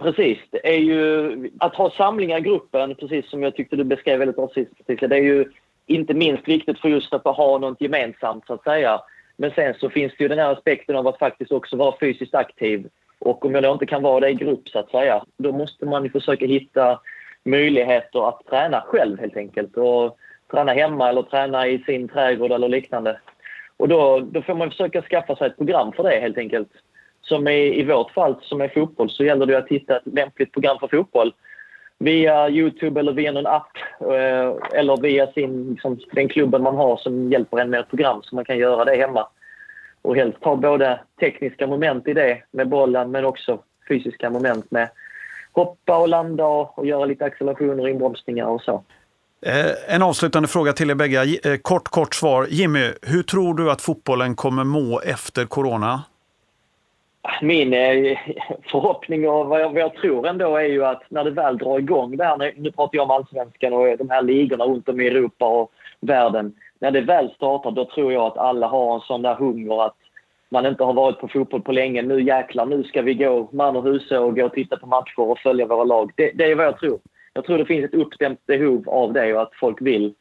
Precis. 0.01 0.39
Det 0.51 0.75
är 0.75 0.79
ju 0.79 1.51
att 1.59 1.75
ha 1.75 1.91
samlingar 1.91 2.39
i 2.39 2.41
gruppen, 2.41 2.95
precis 2.95 3.31
som 3.31 3.43
jag 3.43 3.57
tyckte 3.57 3.77
du 3.77 3.85
beskrev 3.85 4.19
väldigt 4.19 4.37
bra 4.37 4.49
sist, 4.55 4.71
det 4.87 5.03
är 5.03 5.23
ju 5.23 5.53
inte 5.87 6.15
minst 6.15 6.49
viktigt 6.49 6.79
för 6.79 6.89
just 6.89 7.13
att 7.13 7.25
ha 7.25 7.59
något 7.59 7.81
gemensamt 7.81 8.47
så 8.47 8.55
att 8.55 8.65
säga. 8.65 9.01
Men 9.37 9.51
sen 9.51 9.75
så 9.81 9.91
finns 9.91 10.13
det 10.19 10.25
ju 10.25 10.29
den 10.29 10.39
här 10.39 10.53
aspekten 10.53 10.97
av 10.97 11.07
att 11.07 11.19
faktiskt 11.19 11.53
också 11.53 11.77
vara 11.77 11.95
fysiskt 12.01 12.35
aktiv. 12.35 12.87
Och 13.21 13.45
om 13.45 13.55
jag 13.55 13.63
då 13.63 13.73
inte 13.73 13.87
kan 13.87 14.03
vara 14.03 14.21
det 14.21 14.29
i 14.31 14.35
grupp 14.35 14.69
så 14.69 14.79
att 14.79 14.91
säga, 14.91 15.25
då 15.37 15.53
måste 15.53 15.87
man 15.87 16.05
ju 16.05 16.11
försöka 16.11 16.47
hitta 16.47 17.01
möjligheter 17.45 18.29
att 18.29 18.47
träna 18.51 18.81
själv 18.81 19.21
helt 19.21 19.37
enkelt. 19.37 19.77
Och 19.77 20.19
träna 20.51 20.73
hemma 20.73 21.09
eller 21.09 21.23
träna 21.23 21.67
i 21.67 21.79
sin 21.79 22.09
trädgård 22.09 22.53
eller 22.53 22.69
liknande. 22.69 23.21
Och 23.77 23.89
då, 23.89 24.21
då 24.21 24.43
får 24.43 24.55
man 24.55 24.71
försöka 24.71 25.03
skaffa 25.03 25.37
sig 25.37 25.47
ett 25.47 25.57
program 25.57 25.93
för 25.93 26.03
det 26.03 26.21
helt 26.21 26.39
enkelt. 26.39 26.69
Som 27.23 27.49
i, 27.49 27.81
i 27.81 27.85
vårt 27.85 28.11
fall, 28.11 28.37
som 28.43 28.61
är 28.61 28.69
fotboll, 28.69 29.11
så 29.11 29.25
gäller 29.25 29.47
det 29.47 29.59
att 29.59 29.69
hitta 29.69 29.97
ett 29.97 30.07
lämpligt 30.07 30.53
program 30.53 30.79
för 30.79 30.89
fotboll 30.89 31.33
via 31.99 32.49
Youtube 32.49 33.01
eller 33.01 33.13
via 33.13 33.33
någon 33.33 33.47
app 33.47 33.77
eh, 34.01 34.79
eller 34.79 35.03
via 35.03 35.33
sin, 35.33 35.71
liksom, 35.71 35.99
den 36.13 36.29
klubben 36.29 36.63
man 36.63 36.77
har 36.77 36.97
som 36.97 37.33
hjälper 37.33 37.59
en 37.59 37.71
med 37.71 37.81
ett 37.81 37.89
program 37.89 38.23
så 38.23 38.35
man 38.35 38.45
kan 38.45 38.59
göra 38.59 38.85
det 38.85 38.97
hemma. 38.97 39.29
Och 40.03 40.17
helst 40.17 40.39
ha 40.41 40.57
både 40.57 41.01
tekniska 41.21 41.67
moment 41.67 42.09
i 42.09 42.13
det 42.13 42.43
med 42.51 42.69
bollen 42.69 43.11
men 43.11 43.25
också 43.25 43.59
fysiska 43.89 44.31
moment 44.31 44.71
med 44.71 44.89
hoppa 45.53 45.99
och 45.99 46.09
landa 46.09 46.47
och, 46.47 46.87
göra 46.87 47.05
lite 47.05 47.25
accelerationer 47.25 47.83
och 47.83 47.91
inbromsningar 47.91 48.47
och 48.47 48.63
så. 48.63 48.83
Eh, 49.47 49.95
en 49.95 50.03
avslutande 50.03 50.49
fråga 50.49 50.73
till 50.73 50.91
er 50.91 50.95
bägge. 50.95 51.39
Eh, 51.45 51.57
kort, 51.57 51.89
kort 51.89 52.15
svar. 52.15 52.47
Jimmy, 52.51 52.93
hur 53.03 53.23
tror 53.23 53.55
du 53.55 53.71
att 53.71 53.83
fotbollen 53.83 54.35
kommer 54.35 54.65
må 54.65 55.01
efter 55.01 55.45
corona? 55.45 56.01
min 57.43 57.75
eh, 57.75 58.19
förhoppning 58.71 59.29
och 59.29 59.47
vad 59.47 59.61
jag, 59.61 59.73
vad 59.73 59.83
jag, 59.83 59.95
tror 59.95 60.27
ändå 60.27 60.57
är 60.57 60.65
ju 60.65 60.85
att 60.85 61.03
när 61.09 61.25
det 61.25 61.31
väl 61.31 61.59
drar 61.59 61.79
igång 61.79 62.17
det 62.17 62.25
här, 62.25 62.53
nu 62.57 62.73
pratar 62.73 62.97
jag 62.97 63.05
om 63.05 63.11
allsvenskan 63.11 63.73
och 63.73 63.99
de 63.99 64.11
här 64.11 64.23
ligorna 64.23 64.65
runt 64.65 64.89
om 64.89 65.01
i 65.01 65.07
Europa 65.07 65.47
och 65.47 65.73
världen. 66.01 66.55
När 66.81 66.91
det 66.91 67.01
väl 67.01 67.31
startar 67.31 67.71
då 67.71 67.85
tror 67.85 68.13
jag 68.13 68.23
att 68.23 68.39
alla 68.39 68.67
har 68.67 68.95
en 68.95 69.01
sån 69.01 69.23
där 69.23 69.35
hunger 69.35 69.87
att 69.87 69.97
man 70.49 70.67
inte 70.67 70.85
har 70.85 70.93
varit 70.93 71.21
på 71.21 71.29
fotboll 71.29 71.63
på 71.63 71.73
länge. 71.73 72.03
Nu 72.03 72.23
jäklar, 72.23 72.67
nu 72.67 72.85
ska 72.85 73.03
vi 73.03 73.15
gå 73.15 73.49
man 73.53 73.77
och 73.77 73.85
huse 73.85 74.19
och 74.19 74.37
gå 74.37 74.45
och 74.45 74.53
titta 74.53 74.77
på 74.77 74.87
matcher 74.87 75.21
och 75.21 75.39
följa 75.39 75.67
våra 75.67 75.85
lag. 75.85 76.13
Det, 76.17 76.31
det 76.35 76.51
är 76.51 76.55
vad 76.55 76.67
jag 76.67 76.79
tror. 76.79 76.99
Jag 77.33 77.45
tror 77.45 77.59
det 77.59 77.65
finns 77.65 77.85
ett 77.85 77.95
uppdämt 77.95 78.47
behov 78.47 78.89
av 78.89 79.13
det 79.13 79.35
och 79.35 79.43
att 79.43 79.55
folk 79.55 79.81
vill. 79.81 80.15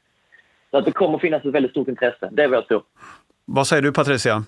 Så 0.71 0.77
att 0.77 0.85
det 0.85 0.91
kommer 0.91 1.17
finnas 1.17 1.45
ett 1.45 1.53
väldigt 1.53 1.71
stort 1.71 1.87
intresse. 1.87 2.29
Det 2.31 2.43
är 2.43 2.47
vad 2.47 2.57
jag 2.57 2.67
tror. 2.67 2.81
Vad 3.45 3.67
säger 3.67 3.81
du 3.81 3.91
Patricia? 3.91 4.43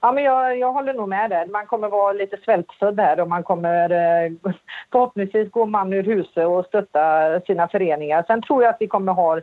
Ja, 0.00 0.12
men 0.12 0.24
jag, 0.24 0.58
jag 0.58 0.72
håller 0.72 0.94
nog 0.94 1.08
med 1.08 1.30
där. 1.30 1.46
Man 1.46 1.66
kommer 1.66 1.88
vara 1.88 2.12
lite 2.12 2.36
svältfödd 2.44 3.00
här 3.00 3.20
och 3.20 3.28
man 3.28 3.42
kommer 3.42 3.90
eh, 3.90 4.32
förhoppningsvis 4.92 5.50
gå 5.50 5.66
man 5.66 5.92
ur 5.92 6.02
huset 6.02 6.46
och 6.46 6.66
stötta 6.66 7.00
sina 7.40 7.68
föreningar. 7.68 8.24
Sen 8.26 8.42
tror 8.42 8.62
jag 8.62 8.70
att 8.70 8.80
vi 8.80 8.86
kommer 8.86 9.12
ha 9.12 9.40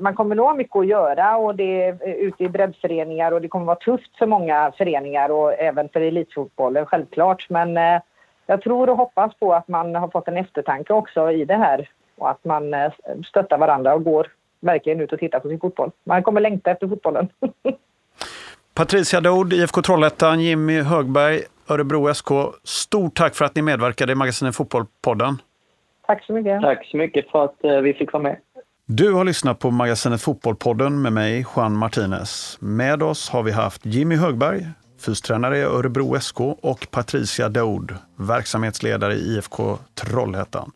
man 0.00 0.14
kommer 0.14 0.34
nog 0.34 0.46
ha 0.46 0.54
mycket 0.54 0.76
att 0.76 0.86
göra 0.86 1.36
och 1.36 1.54
det 1.54 1.84
är 1.84 2.14
ute 2.14 2.44
i 2.44 2.48
breddföreningar 2.48 3.32
och 3.32 3.40
det 3.40 3.48
kommer 3.48 3.66
vara 3.66 3.76
tufft 3.76 4.18
för 4.18 4.26
många 4.26 4.72
föreningar 4.78 5.28
och 5.28 5.52
även 5.52 5.88
för 5.88 6.00
elitfotbollen 6.00 6.86
självklart. 6.86 7.46
Men 7.50 7.76
eh, 7.76 8.00
jag 8.46 8.62
tror 8.62 8.90
och 8.90 8.96
hoppas 8.96 9.34
på 9.34 9.54
att 9.54 9.68
man 9.68 9.94
har 9.94 10.08
fått 10.08 10.28
en 10.28 10.36
eftertanke 10.36 10.92
också 10.92 11.30
i 11.30 11.44
det 11.44 11.56
här 11.56 11.90
och 12.18 12.30
att 12.30 12.44
man 12.44 12.74
eh, 12.74 12.92
stöttar 13.26 13.58
varandra 13.58 13.94
och 13.94 14.04
går 14.04 14.26
verkligen 14.60 15.00
ut 15.00 15.12
och 15.12 15.18
tittar 15.18 15.40
på 15.40 15.48
sin 15.48 15.60
fotboll. 15.60 15.90
Man 16.04 16.22
kommer 16.22 16.40
längta 16.40 16.70
efter 16.70 16.88
fotbollen. 16.88 17.28
Patricia 18.74 19.20
Doud, 19.20 19.52
IFK 19.52 19.82
Trollhättan, 19.82 20.40
Jimmy 20.40 20.80
Högberg, 20.80 21.40
Örebro 21.68 22.14
SK. 22.14 22.28
Stort 22.64 23.14
tack 23.14 23.34
för 23.34 23.44
att 23.44 23.54
ni 23.54 23.62
medverkade 23.62 24.12
i 24.12 24.14
Magasinet 24.14 24.54
Fotboll-podden. 24.54 25.34
Tack 26.06 26.24
så 26.24 26.32
mycket. 26.32 26.62
Tack 26.62 26.86
så 26.86 26.96
mycket 26.96 27.30
för 27.30 27.44
att 27.44 27.64
eh, 27.64 27.80
vi 27.80 27.94
fick 27.94 28.12
vara 28.12 28.22
med. 28.22 28.36
Du 28.90 29.12
har 29.12 29.24
lyssnat 29.24 29.58
på 29.58 29.70
Magasinet 29.70 30.22
Fotbollpodden 30.22 31.02
med 31.02 31.12
mig, 31.12 31.46
Juan 31.56 31.76
Martinez. 31.76 32.56
Med 32.60 33.02
oss 33.02 33.28
har 33.28 33.42
vi 33.42 33.52
haft 33.52 33.86
Jimmy 33.86 34.16
Högberg, 34.16 34.70
fystränare 35.00 35.58
i 35.58 35.62
Örebro 35.62 36.20
SK 36.20 36.40
och 36.40 36.86
Patricia 36.90 37.48
Daoud, 37.48 37.94
verksamhetsledare 38.16 39.14
i 39.14 39.36
IFK 39.36 39.78
Trollhättan. 39.94 40.72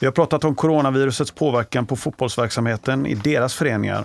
Vi 0.00 0.06
har 0.06 0.12
pratat 0.12 0.44
om 0.44 0.54
coronavirusets 0.54 1.30
påverkan 1.30 1.86
på 1.86 1.96
fotbollsverksamheten 1.96 3.06
i 3.06 3.14
deras 3.14 3.54
föreningar 3.54 4.04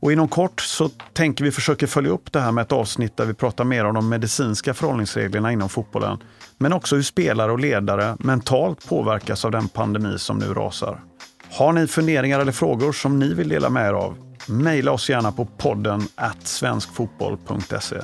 och 0.00 0.12
inom 0.12 0.28
kort 0.28 0.60
så 0.60 0.88
tänker 1.12 1.44
vi 1.44 1.50
försöka 1.50 1.86
följa 1.86 2.10
upp 2.10 2.32
det 2.32 2.40
här 2.40 2.52
med 2.52 2.62
ett 2.62 2.72
avsnitt 2.72 3.16
där 3.16 3.26
vi 3.26 3.34
pratar 3.34 3.64
mer 3.64 3.84
om 3.84 3.94
de 3.94 4.08
medicinska 4.08 4.74
förhållningsreglerna 4.74 5.52
inom 5.52 5.68
fotbollen. 5.68 6.18
Men 6.58 6.72
också 6.72 6.96
hur 6.96 7.02
spelare 7.02 7.52
och 7.52 7.60
ledare 7.60 8.16
mentalt 8.18 8.88
påverkas 8.88 9.44
av 9.44 9.50
den 9.50 9.68
pandemi 9.68 10.18
som 10.18 10.38
nu 10.38 10.54
rasar. 10.54 11.00
Har 11.52 11.72
ni 11.72 11.86
funderingar 11.86 12.40
eller 12.40 12.52
frågor 12.52 12.92
som 12.92 13.18
ni 13.18 13.34
vill 13.34 13.48
dela 13.48 13.70
med 13.70 13.88
er 13.88 13.92
av? 13.92 14.16
Mejla 14.46 14.92
oss 14.92 15.10
gärna 15.10 15.32
på 15.32 15.44
podden 15.44 16.08
at 16.14 16.46
svenskfotboll.se. 16.46 17.96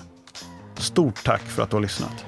Stort 0.75 1.25
tack 1.25 1.43
för 1.43 1.63
att 1.63 1.71
du 1.71 1.77
har 1.77 1.83
lyssnat. 1.83 2.25